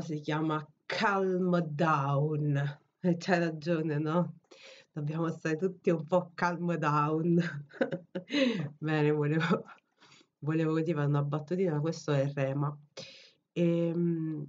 si 0.00 0.20
chiama 0.20 0.66
Calm 0.86 1.58
Down. 1.60 2.80
E 3.00 3.16
c'hai 3.16 3.38
ragione, 3.38 3.98
no? 3.98 4.38
Dobbiamo 4.92 5.30
stare 5.30 5.56
tutti 5.56 5.90
un 5.90 6.06
po' 6.06 6.32
calm 6.34 6.74
down. 6.76 7.38
Bene, 8.78 9.10
volevo, 9.12 9.64
volevo 10.40 10.74
fare 10.74 11.06
una 11.06 11.22
battutina, 11.22 11.78
questo 11.80 12.12
è 12.12 12.30
Rema. 12.32 12.76
Ehm, 13.52 14.46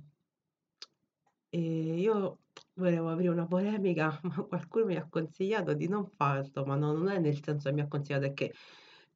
E, 1.52 1.60
io 1.60 2.40
volevo 2.76 3.10
aprire 3.10 3.30
una 3.30 3.48
polemica, 3.48 4.20
ma 4.24 4.44
qualcuno 4.48 4.86
mi 4.86 4.96
ha 4.96 5.08
consigliato 5.10 5.74
di 5.74 5.88
non 5.88 6.06
farlo, 6.06 6.64
ma 6.66 6.76
no, 6.76 6.94
non 6.94 7.10
è 7.10 7.20
nel 7.20 7.42
senso 7.44 7.70
che 7.70 7.76
mi 7.76 7.82
ha 7.82 7.88
consigliato, 7.88 8.26
è 8.26 8.34
che 8.34 8.54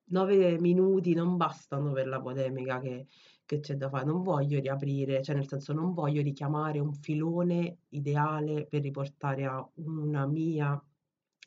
nove 0.06 0.60
minuti 0.60 1.14
non 1.14 1.38
bastano 1.38 1.92
per 1.92 2.08
la 2.08 2.22
polemica 2.22 2.80
che, 2.80 3.08
che 3.56 3.60
c'è 3.62 3.76
da 3.76 3.90
fare. 3.90 4.06
Non 4.06 4.22
voglio 4.24 4.60
riaprire, 4.60 5.22
cioè 5.22 5.36
nel 5.36 5.48
senso 5.48 5.74
non 5.74 5.94
voglio 5.94 6.22
richiamare 6.22 6.80
un 6.80 6.94
filone 6.94 7.80
ideale 7.90 8.66
per 8.68 8.82
riportare 8.82 9.46
a 9.46 9.68
una 9.76 10.26
mia 10.28 10.82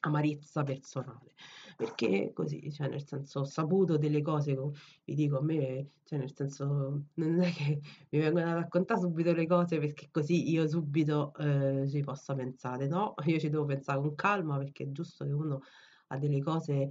amarezza 0.00 0.62
personale. 0.62 1.34
Perché 1.76 2.32
così, 2.32 2.70
cioè 2.72 2.88
nel 2.88 3.04
senso 3.06 3.40
ho 3.40 3.44
saputo 3.44 3.96
delle 3.98 4.22
cose, 4.22 4.54
co- 4.54 4.72
vi 5.04 5.14
dico, 5.14 5.38
a 5.38 5.42
me, 5.42 5.90
cioè 6.04 6.18
nel 6.18 6.34
senso 6.34 6.64
non 7.14 7.40
è 7.40 7.52
che 7.52 7.80
mi 8.10 8.18
vengono 8.20 8.46
a 8.46 8.54
raccontare 8.54 9.00
subito 9.00 9.32
le 9.32 9.46
cose 9.46 9.78
perché 9.78 10.08
così 10.10 10.50
io 10.50 10.66
subito 10.68 11.34
eh, 11.36 11.86
ci 11.88 12.00
possa 12.00 12.34
pensare, 12.34 12.86
no? 12.86 13.14
Io 13.26 13.38
ci 13.38 13.48
devo 13.50 13.64
pensare 13.64 14.00
con 14.00 14.14
calma 14.14 14.56
perché 14.58 14.84
è 14.84 14.92
giusto 14.92 15.24
che 15.24 15.32
uno 15.32 15.60
ha 16.08 16.18
delle 16.18 16.40
cose 16.42 16.88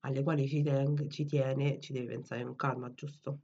alle 0.00 0.22
quali 0.22 0.48
ci, 0.48 0.62
teng- 0.62 1.08
ci 1.08 1.24
tiene, 1.24 1.78
ci 1.80 1.92
deve 1.92 2.06
pensare 2.14 2.44
con 2.44 2.56
calma, 2.56 2.92
giusto? 2.94 3.40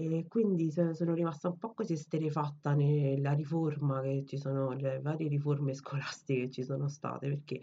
E 0.00 0.26
quindi 0.28 0.70
so- 0.70 0.92
sono 0.94 1.12
rimasta 1.12 1.48
un 1.48 1.58
po' 1.58 1.74
così 1.74 1.94
esterefatta 1.94 2.72
nella 2.74 3.32
riforma 3.32 4.00
che 4.00 4.22
ci 4.26 4.36
sono, 4.38 4.70
le 4.72 5.00
varie 5.00 5.26
riforme 5.28 5.74
scolastiche 5.74 6.42
che 6.42 6.50
ci 6.50 6.62
sono 6.62 6.88
state, 6.88 7.28
perché 7.28 7.60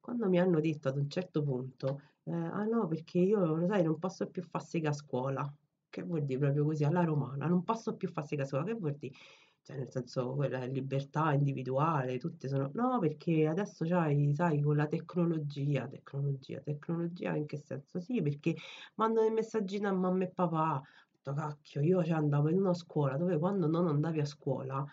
quando 0.00 0.28
mi 0.28 0.38
hanno 0.40 0.58
detto 0.60 0.88
ad 0.88 0.96
un 0.96 1.08
certo 1.08 1.42
punto, 1.44 2.00
eh, 2.24 2.32
ah 2.32 2.64
no, 2.64 2.86
perché 2.88 3.18
io, 3.20 3.54
lo 3.54 3.66
sai, 3.66 3.82
non 3.84 3.98
posso 3.98 4.28
più 4.30 4.42
far 4.42 4.62
sega 4.64 4.88
a 4.90 4.92
scuola, 4.92 5.56
che 5.88 6.02
vuol 6.02 6.24
dire 6.24 6.40
proprio 6.40 6.64
così, 6.64 6.82
alla 6.84 7.04
romana, 7.04 7.46
non 7.46 7.62
posso 7.62 7.94
più 7.96 8.08
far 8.08 8.26
sega 8.26 8.42
a 8.42 8.46
scuola, 8.46 8.64
che 8.64 8.74
vuol 8.74 8.96
dire? 8.96 9.14
Cioè, 9.62 9.76
nel 9.78 9.90
senso, 9.90 10.34
quella 10.34 10.60
è 10.62 10.68
libertà 10.68 11.32
individuale, 11.32 12.18
tutte 12.18 12.46
sono... 12.48 12.70
No, 12.74 12.98
perché 13.00 13.46
adesso 13.48 13.84
c'hai, 13.84 14.32
sai, 14.34 14.60
con 14.60 14.76
la 14.76 14.86
tecnologia, 14.86 15.88
tecnologia, 15.88 16.60
tecnologia 16.60 17.34
in 17.34 17.46
che 17.46 17.56
senso? 17.56 17.98
Sì, 18.00 18.22
perché 18.22 18.54
mandano 18.94 19.26
i 19.26 19.32
messaggini 19.32 19.86
a 19.86 19.92
mamma 19.92 20.22
e 20.24 20.30
papà, 20.30 20.80
detto, 21.26 21.32
cacchio, 21.34 21.80
io 21.80 22.04
cioè, 22.04 22.16
andavo 22.16 22.48
in 22.50 22.58
una 22.58 22.74
scuola 22.74 23.16
dove 23.16 23.38
quando 23.38 23.66
non 23.66 23.86
andavi 23.88 24.20
a 24.20 24.24
scuola, 24.24 24.84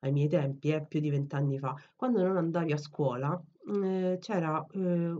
ai 0.00 0.12
miei 0.12 0.28
tempi, 0.28 0.70
eh, 0.70 0.84
più 0.86 1.00
di 1.00 1.10
vent'anni 1.10 1.58
fa, 1.58 1.74
quando 1.96 2.22
non 2.22 2.36
andavi 2.36 2.72
a 2.72 2.76
scuola, 2.76 3.40
eh, 3.82 4.18
c'era 4.20 4.64
eh, 4.72 4.78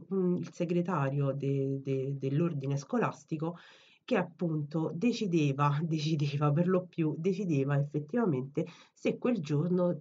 un- 0.09 0.37
il 0.39 0.51
segretario 0.53 1.33
de- 1.33 1.81
de- 1.83 2.17
dell'ordine 2.19 2.77
scolastico 2.77 3.57
che 4.05 4.17
appunto 4.17 4.91
decideva, 4.95 5.79
decideva 5.83 6.53
per 6.53 6.69
lo 6.69 6.87
più, 6.87 7.15
decideva 7.19 7.79
effettivamente 7.79 8.67
se 8.93 9.17
quel 9.19 9.41
giorno 9.41 9.99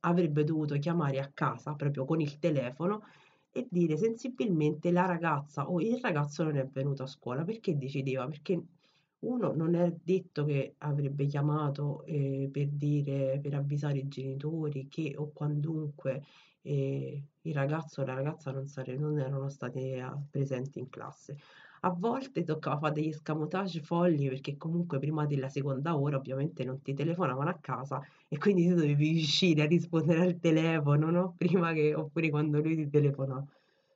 avrebbe 0.00 0.44
dovuto 0.44 0.76
chiamare 0.78 1.18
a 1.20 1.30
casa 1.32 1.74
proprio 1.74 2.04
con 2.04 2.20
il 2.20 2.38
telefono 2.38 3.02
e 3.50 3.66
dire 3.70 3.96
sensibilmente 3.96 4.90
la 4.90 5.06
ragazza 5.06 5.68
o 5.70 5.80
il 5.80 5.98
ragazzo 6.00 6.42
non 6.44 6.56
è 6.56 6.66
venuto 6.66 7.02
a 7.04 7.06
scuola. 7.06 7.44
Perché 7.44 7.76
decideva? 7.76 8.26
Perché 8.26 8.60
uno 9.26 9.52
non 9.54 9.74
è 9.74 9.92
detto 10.02 10.44
che 10.44 10.74
avrebbe 10.78 11.26
chiamato 11.26 12.04
eh, 12.04 12.48
per 12.52 12.68
dire, 12.68 13.38
per 13.42 13.54
avvisare 13.54 13.98
i 13.98 14.08
genitori 14.08 14.88
che 14.88 15.14
o 15.16 15.32
quandunque 15.32 16.22
eh, 16.62 17.22
il 17.42 17.54
ragazzo 17.54 18.00
o 18.02 18.04
la 18.04 18.14
ragazza 18.14 18.50
non, 18.52 18.66
sare- 18.66 18.96
non 18.96 19.18
erano 19.18 19.48
stati 19.48 19.78
eh, 19.92 20.04
presenti 20.30 20.78
in 20.78 20.88
classe. 20.88 21.36
A 21.80 21.90
volte 21.90 22.42
toccava 22.44 22.78
fare 22.78 22.94
degli 22.94 23.08
escamotage 23.08 23.80
folli 23.82 24.28
perché 24.28 24.56
comunque 24.56 24.98
prima 24.98 25.26
della 25.26 25.48
seconda 25.48 25.96
ora 25.98 26.16
ovviamente 26.16 26.64
non 26.64 26.80
ti 26.82 26.94
telefonavano 26.94 27.50
a 27.50 27.58
casa 27.60 28.00
e 28.28 28.38
quindi 28.38 28.66
tu 28.68 28.74
dovevi 28.74 29.10
riuscire 29.12 29.62
a 29.62 29.66
rispondere 29.66 30.20
al 30.22 30.38
telefono, 30.38 31.10
no? 31.10 31.34
Prima 31.36 31.72
che, 31.74 31.94
oppure 31.94 32.30
quando 32.30 32.60
lui 32.60 32.74
ti 32.76 32.88
telefonava. 32.88 33.44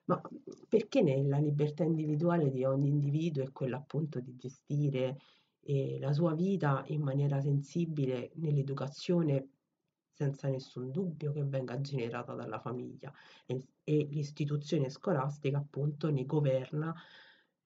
Ma 0.08 0.20
perché 0.68 1.02
nella 1.02 1.38
libertà 1.38 1.84
individuale 1.84 2.50
di 2.50 2.64
ogni 2.64 2.88
individuo 2.88 3.42
è 3.42 3.52
quella 3.52 3.76
appunto 3.76 4.20
di 4.20 4.36
gestire 4.36 5.18
eh, 5.60 5.98
la 6.00 6.12
sua 6.14 6.34
vita 6.34 6.82
in 6.88 7.02
maniera 7.02 7.40
sensibile 7.40 8.30
nell'educazione 8.36 9.50
senza 10.14 10.48
nessun 10.48 10.90
dubbio 10.90 11.32
che 11.32 11.44
venga 11.44 11.80
generata 11.80 12.32
dalla 12.34 12.58
famiglia 12.58 13.12
e, 13.46 13.62
e 13.84 14.06
l'istituzione 14.10 14.88
scolastica 14.88 15.58
appunto 15.58 16.10
ne 16.10 16.24
governa 16.24 16.94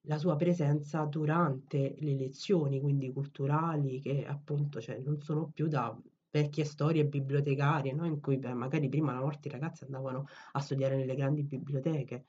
la 0.05 0.17
sua 0.17 0.35
presenza 0.35 1.05
durante 1.05 1.95
le 1.99 2.15
lezioni, 2.15 2.79
quindi 2.81 3.11
culturali, 3.11 4.01
che 4.01 4.25
appunto 4.25 4.81
cioè, 4.81 4.99
non 4.99 5.21
sono 5.21 5.49
più 5.49 5.67
da 5.67 5.97
vecchie 6.29 6.65
storie 6.65 7.05
bibliotecarie, 7.05 7.93
no? 7.93 8.05
In 8.05 8.19
cui 8.19 8.37
beh, 8.37 8.53
magari 8.53 8.89
prima 8.89 9.11
una 9.11 9.21
volta 9.21 9.47
i 9.47 9.51
ragazzi 9.51 9.83
andavano 9.85 10.25
a 10.53 10.59
studiare 10.59 10.97
nelle 10.97 11.15
grandi 11.15 11.43
biblioteche. 11.43 12.25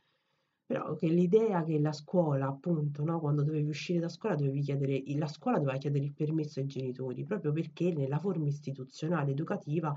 Però 0.75 0.97
che 0.97 1.07
l'idea 1.07 1.63
che 1.63 1.79
la 1.79 1.93
scuola, 1.93 2.49
appunto, 2.49 3.05
no, 3.05 3.21
quando 3.21 3.45
dovevi 3.45 3.69
uscire 3.69 4.01
da 4.01 4.09
scuola 4.09 4.35
dovevi 4.35 4.61
chiedere, 4.61 5.05
la 5.15 5.29
scuola 5.29 5.59
doveva 5.59 5.79
chiedere 5.79 6.05
il 6.05 6.13
permesso 6.13 6.59
ai 6.59 6.67
genitori, 6.67 7.25
proprio 7.25 7.53
perché 7.53 7.93
nella 7.93 8.19
forma 8.19 8.49
istituzionale 8.49 9.31
educativa 9.31 9.95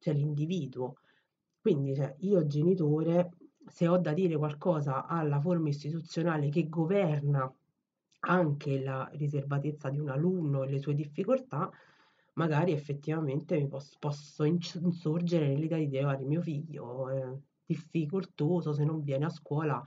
c'è 0.00 0.12
l'individuo. 0.12 0.96
Quindi, 1.60 1.94
cioè, 1.94 2.12
io 2.18 2.44
genitore, 2.44 3.30
se 3.68 3.86
ho 3.86 3.98
da 3.98 4.12
dire 4.12 4.36
qualcosa 4.36 5.06
alla 5.06 5.38
forma 5.38 5.68
istituzionale 5.68 6.48
che 6.48 6.68
governa 6.68 7.48
anche 8.26 8.82
la 8.82 9.08
riservatezza 9.12 9.90
di 9.90 10.00
un 10.00 10.08
alunno 10.08 10.64
e 10.64 10.70
le 10.70 10.80
sue 10.80 10.94
difficoltà, 10.94 11.70
magari 12.32 12.72
effettivamente 12.72 13.56
mi 13.56 13.68
pos- 13.68 13.96
posso 14.00 14.42
inc- 14.42 14.80
insorgere 14.82 15.46
nell'idea 15.46 15.78
di 15.78 15.86
dire, 15.86 16.02
guarda, 16.02 16.26
mio 16.26 16.42
figlio 16.42 17.08
è 17.10 17.32
difficoltoso 17.64 18.72
se 18.72 18.84
non 18.84 19.02
viene 19.02 19.26
a 19.26 19.30
scuola 19.30 19.80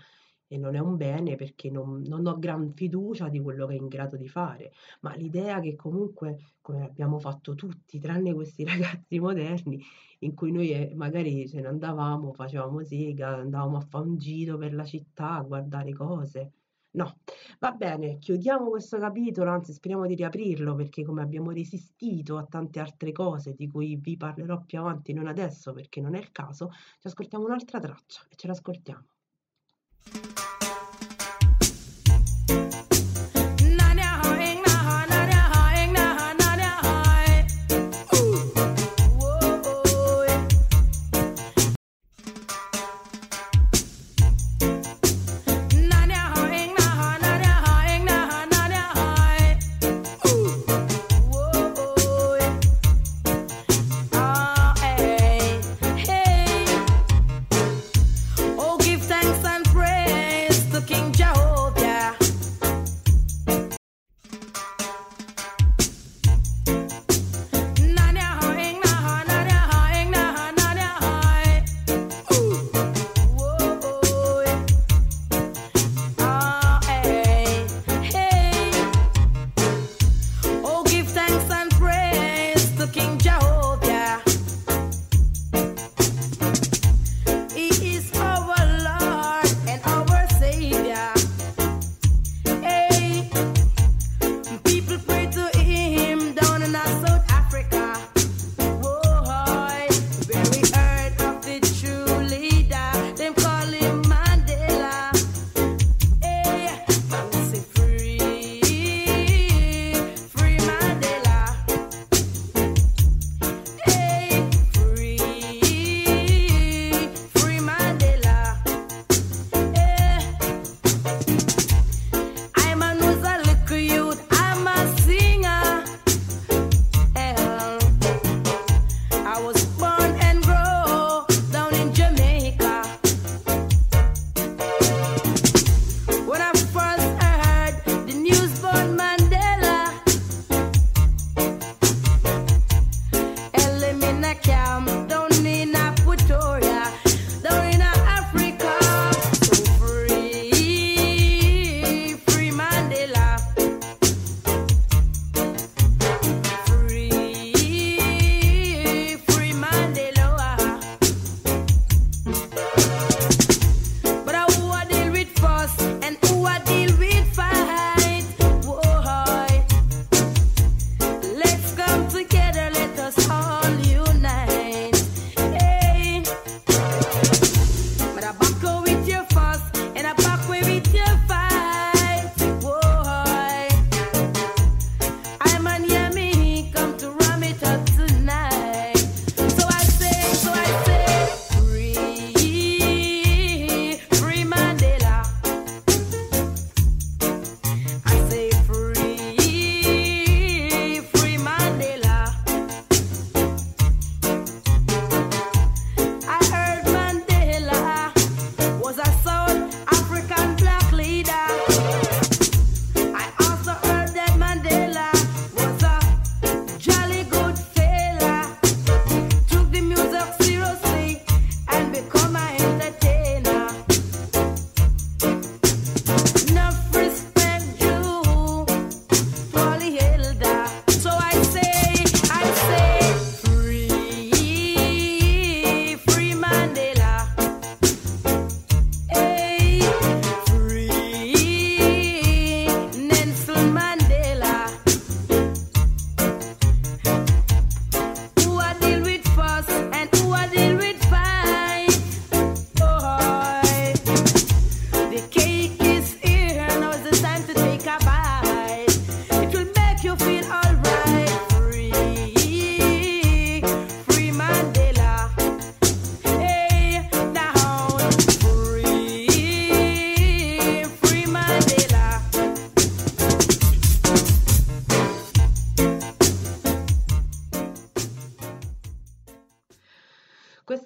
e 0.52 0.58
non 0.58 0.76
è 0.76 0.80
un 0.80 0.98
bene 0.98 1.36
perché 1.36 1.70
non, 1.70 2.02
non 2.08 2.26
ho 2.26 2.38
gran 2.40 2.74
fiducia 2.74 3.30
di 3.30 3.40
quello 3.40 3.68
che 3.68 3.76
è 3.76 3.78
in 3.78 3.88
grado 3.88 4.18
di 4.18 4.28
fare, 4.28 4.74
ma 5.02 5.16
l'idea 5.16 5.60
che 5.60 5.76
comunque, 5.76 6.56
come 6.60 6.84
abbiamo 6.84 7.20
fatto 7.20 7.54
tutti, 7.54 8.00
tranne 8.00 8.34
questi 8.34 8.66
ragazzi 8.66 9.20
moderni, 9.20 9.80
in 10.20 10.34
cui 10.34 10.52
noi 10.52 10.72
eh, 10.72 10.94
magari 10.96 11.48
ce 11.48 11.62
ne 11.62 11.68
andavamo, 11.68 12.34
facevamo 12.34 12.84
sega, 12.84 13.38
andavamo 13.38 13.78
a 13.78 13.82
fare 13.82 14.08
un 14.08 14.18
giro 14.18 14.58
per 14.58 14.74
la 14.74 14.86
città 14.86 15.36
a 15.36 15.42
guardare 15.44 15.94
cose. 15.94 16.52
No, 16.92 17.20
va 17.60 17.72
bene, 17.72 18.18
chiudiamo 18.18 18.70
questo 18.70 18.98
capitolo, 18.98 19.52
anzi 19.52 19.74
speriamo 19.74 20.08
di 20.08 20.16
riaprirlo 20.16 20.74
perché 20.74 21.04
come 21.04 21.22
abbiamo 21.22 21.52
resistito 21.52 22.38
a 22.38 22.46
tante 22.46 22.80
altre 22.80 23.12
cose 23.12 23.54
di 23.54 23.68
cui 23.68 23.96
vi 23.98 24.18
parlerò 24.18 24.60
più 24.66 24.80
avanti, 24.80 25.14
non 25.14 25.28
adesso 25.28 25.72
perché 25.74 26.02
non 26.02 26.16
è 26.16 26.20
il 26.20 26.32
caso, 26.32 26.72
ci 27.00 27.06
ascoltiamo 27.06 27.46
un'altra 27.46 27.80
traccia 27.80 28.24
e 28.28 28.36
ce 28.36 28.48
l'ascoltiamo. 28.48 29.06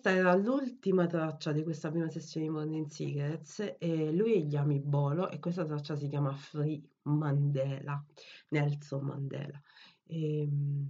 Era 0.03 0.33
l'ultima 0.35 1.07
traccia 1.07 1.51
di 1.51 1.61
questa 1.63 1.89
prima 1.89 2.09
sessione 2.09 2.45
di 2.45 2.51
Morning 2.53 2.87
Secrets 2.87 3.75
e 3.77 4.11
lui 4.13 4.33
è 4.33 4.37
Yami 4.37 4.79
Bolo 4.79 5.29
e 5.29 5.39
questa 5.39 5.65
traccia 5.65 5.95
si 5.97 6.07
chiama 6.07 6.33
Free 6.33 6.81
Mandela, 7.03 8.01
Nelson 8.49 9.03
Mandela. 9.03 9.61
Ehm, 10.07 10.89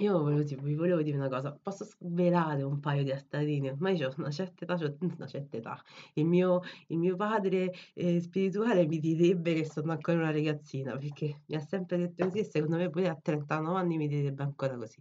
io 0.00 0.18
volevo, 0.20 0.42
tipo, 0.44 0.62
vi 0.62 0.74
volevo 0.74 1.02
dire 1.02 1.16
una 1.16 1.28
cosa, 1.28 1.58
posso 1.62 1.84
svelare 1.84 2.62
un 2.62 2.80
paio 2.80 3.04
di 3.04 3.10
altarini, 3.10 3.68
ormai 3.68 4.02
ho 4.02 4.12
una 4.16 4.30
certa 4.30 4.64
età, 4.64 4.76
c'ho 4.76 4.96
una 5.00 5.26
certa 5.26 5.56
età. 5.58 5.82
Il 6.14 6.26
mio, 6.26 6.60
il 6.88 6.98
mio 6.98 7.14
padre 7.16 7.72
eh, 7.94 8.20
spirituale 8.20 8.86
mi 8.86 8.98
direbbe 8.98 9.54
che 9.54 9.64
sono 9.64 9.92
ancora 9.92 10.18
una 10.18 10.30
ragazzina, 10.30 10.96
perché 10.96 11.42
mi 11.46 11.56
ha 11.56 11.60
sempre 11.60 11.98
detto 11.98 12.24
così 12.24 12.38
e 12.40 12.44
secondo 12.44 12.76
me 12.76 12.88
pure 12.90 13.08
a 13.08 13.16
39 13.16 13.78
anni 13.78 13.96
mi 13.98 14.08
direbbe 14.08 14.42
ancora 14.42 14.76
così. 14.76 14.98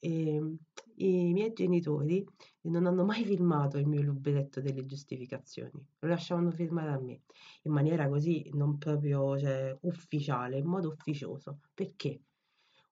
Ehm, 0.00 0.56
I 0.96 1.32
miei 1.32 1.52
genitori 1.52 2.24
non 2.62 2.86
hanno 2.86 3.04
mai 3.04 3.24
firmato 3.24 3.78
il 3.78 3.86
mio 3.86 4.00
libretto 4.02 4.60
delle 4.60 4.84
giustificazioni, 4.86 5.84
lo 6.00 6.08
lasciavano 6.08 6.50
firmare 6.50 6.90
a 6.90 6.98
me, 7.00 7.22
in 7.62 7.72
maniera 7.72 8.08
così 8.08 8.48
non 8.54 8.78
proprio, 8.78 9.36
cioè, 9.38 9.76
ufficiale, 9.82 10.58
in 10.58 10.66
modo 10.66 10.88
ufficioso. 10.88 11.60
Perché? 11.74 12.22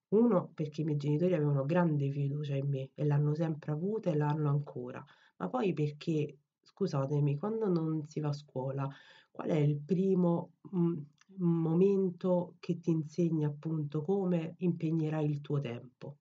Uno, 0.09 0.51
perché 0.55 0.83
i 0.83 0.85
miei 0.85 0.97
genitori 0.99 1.35
avevano 1.35 1.65
grande 1.65 2.11
fiducia 2.11 2.55
in 2.57 2.69
me 2.69 2.91
e 2.95 3.05
l'hanno 3.05 3.35
sempre 3.35 3.73
avuta 3.73 4.11
e 4.11 4.17
l'hanno 4.17 4.49
ancora, 4.51 5.05
ma 5.39 5.49
poi 5.49 5.73
perché, 5.73 6.39
scusatemi, 6.63 7.37
quando 7.37 7.69
non 7.69 8.07
si 8.09 8.21
va 8.21 8.29
a 8.29 8.33
scuola, 8.33 8.89
qual 9.31 9.49
è 9.51 9.57
il 9.57 9.79
primo 9.81 10.55
mm, 10.75 10.97
momento 11.39 12.57
che 12.61 12.81
ti 12.81 12.91
insegna 12.91 13.49
appunto 13.49 14.03
come 14.03 14.55
impegnerai 14.59 15.29
il 15.29 15.41
tuo 15.41 15.61
tempo? 15.61 16.19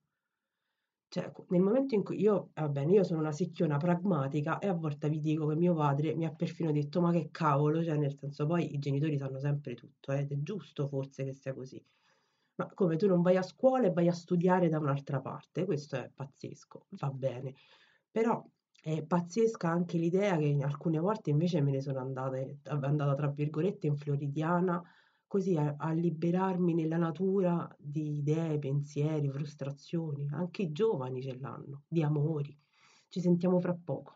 Cioè, 1.16 1.32
nel 1.48 1.62
momento 1.62 1.94
in 1.94 2.02
cui 2.04 2.20
io, 2.20 2.50
va 2.52 2.68
bene, 2.68 2.92
io 2.92 3.02
sono 3.02 3.20
una 3.20 3.32
secchiona 3.32 3.78
pragmatica 3.78 4.58
e 4.58 4.66
a 4.68 4.74
volte 4.74 5.08
vi 5.08 5.18
dico 5.18 5.46
che 5.46 5.56
mio 5.56 5.74
padre 5.74 6.14
mi 6.14 6.26
ha 6.26 6.30
perfino 6.30 6.70
detto, 6.70 7.00
ma 7.00 7.10
che 7.10 7.30
cavolo, 7.30 7.82
cioè 7.82 7.96
nel 7.96 8.14
senso 8.18 8.44
poi 8.44 8.74
i 8.74 8.78
genitori 8.78 9.16
sanno 9.16 9.38
sempre 9.38 9.72
tutto, 9.72 10.12
eh, 10.12 10.18
ed 10.20 10.32
è 10.32 10.36
giusto 10.42 10.86
forse 10.88 11.24
che 11.24 11.32
sia 11.32 11.54
così. 11.54 11.82
Ma 12.56 12.66
come 12.74 12.96
tu 12.96 13.06
non 13.06 13.22
vai 13.22 13.38
a 13.38 13.42
scuola 13.42 13.86
e 13.86 13.92
vai 13.92 14.08
a 14.08 14.12
studiare 14.12 14.68
da 14.68 14.78
un'altra 14.78 15.22
parte, 15.22 15.64
questo 15.64 15.96
è 15.96 16.10
pazzesco, 16.14 16.84
va 16.90 17.10
bene. 17.10 17.54
Però 18.10 18.46
è 18.82 19.02
pazzesca 19.02 19.70
anche 19.70 19.96
l'idea 19.96 20.36
che 20.36 20.58
alcune 20.60 20.98
volte 20.98 21.30
invece 21.30 21.62
me 21.62 21.70
ne 21.70 21.80
sono 21.80 22.00
andate, 22.00 22.58
andata 22.64 23.14
tra 23.14 23.28
virgolette 23.28 23.86
in 23.86 23.96
floridiana, 23.96 24.82
così 25.36 25.54
a, 25.56 25.74
a 25.76 25.92
liberarmi 25.92 26.72
nella 26.72 26.96
natura 26.96 27.68
di 27.78 28.16
idee, 28.16 28.58
pensieri, 28.58 29.28
frustrazioni. 29.28 30.26
Anche 30.32 30.62
i 30.62 30.72
giovani 30.72 31.20
ce 31.20 31.36
l'hanno, 31.38 31.82
di 31.86 32.02
amori. 32.02 32.56
Ci 33.08 33.20
sentiamo 33.20 33.60
fra 33.60 33.74
poco. 33.74 34.15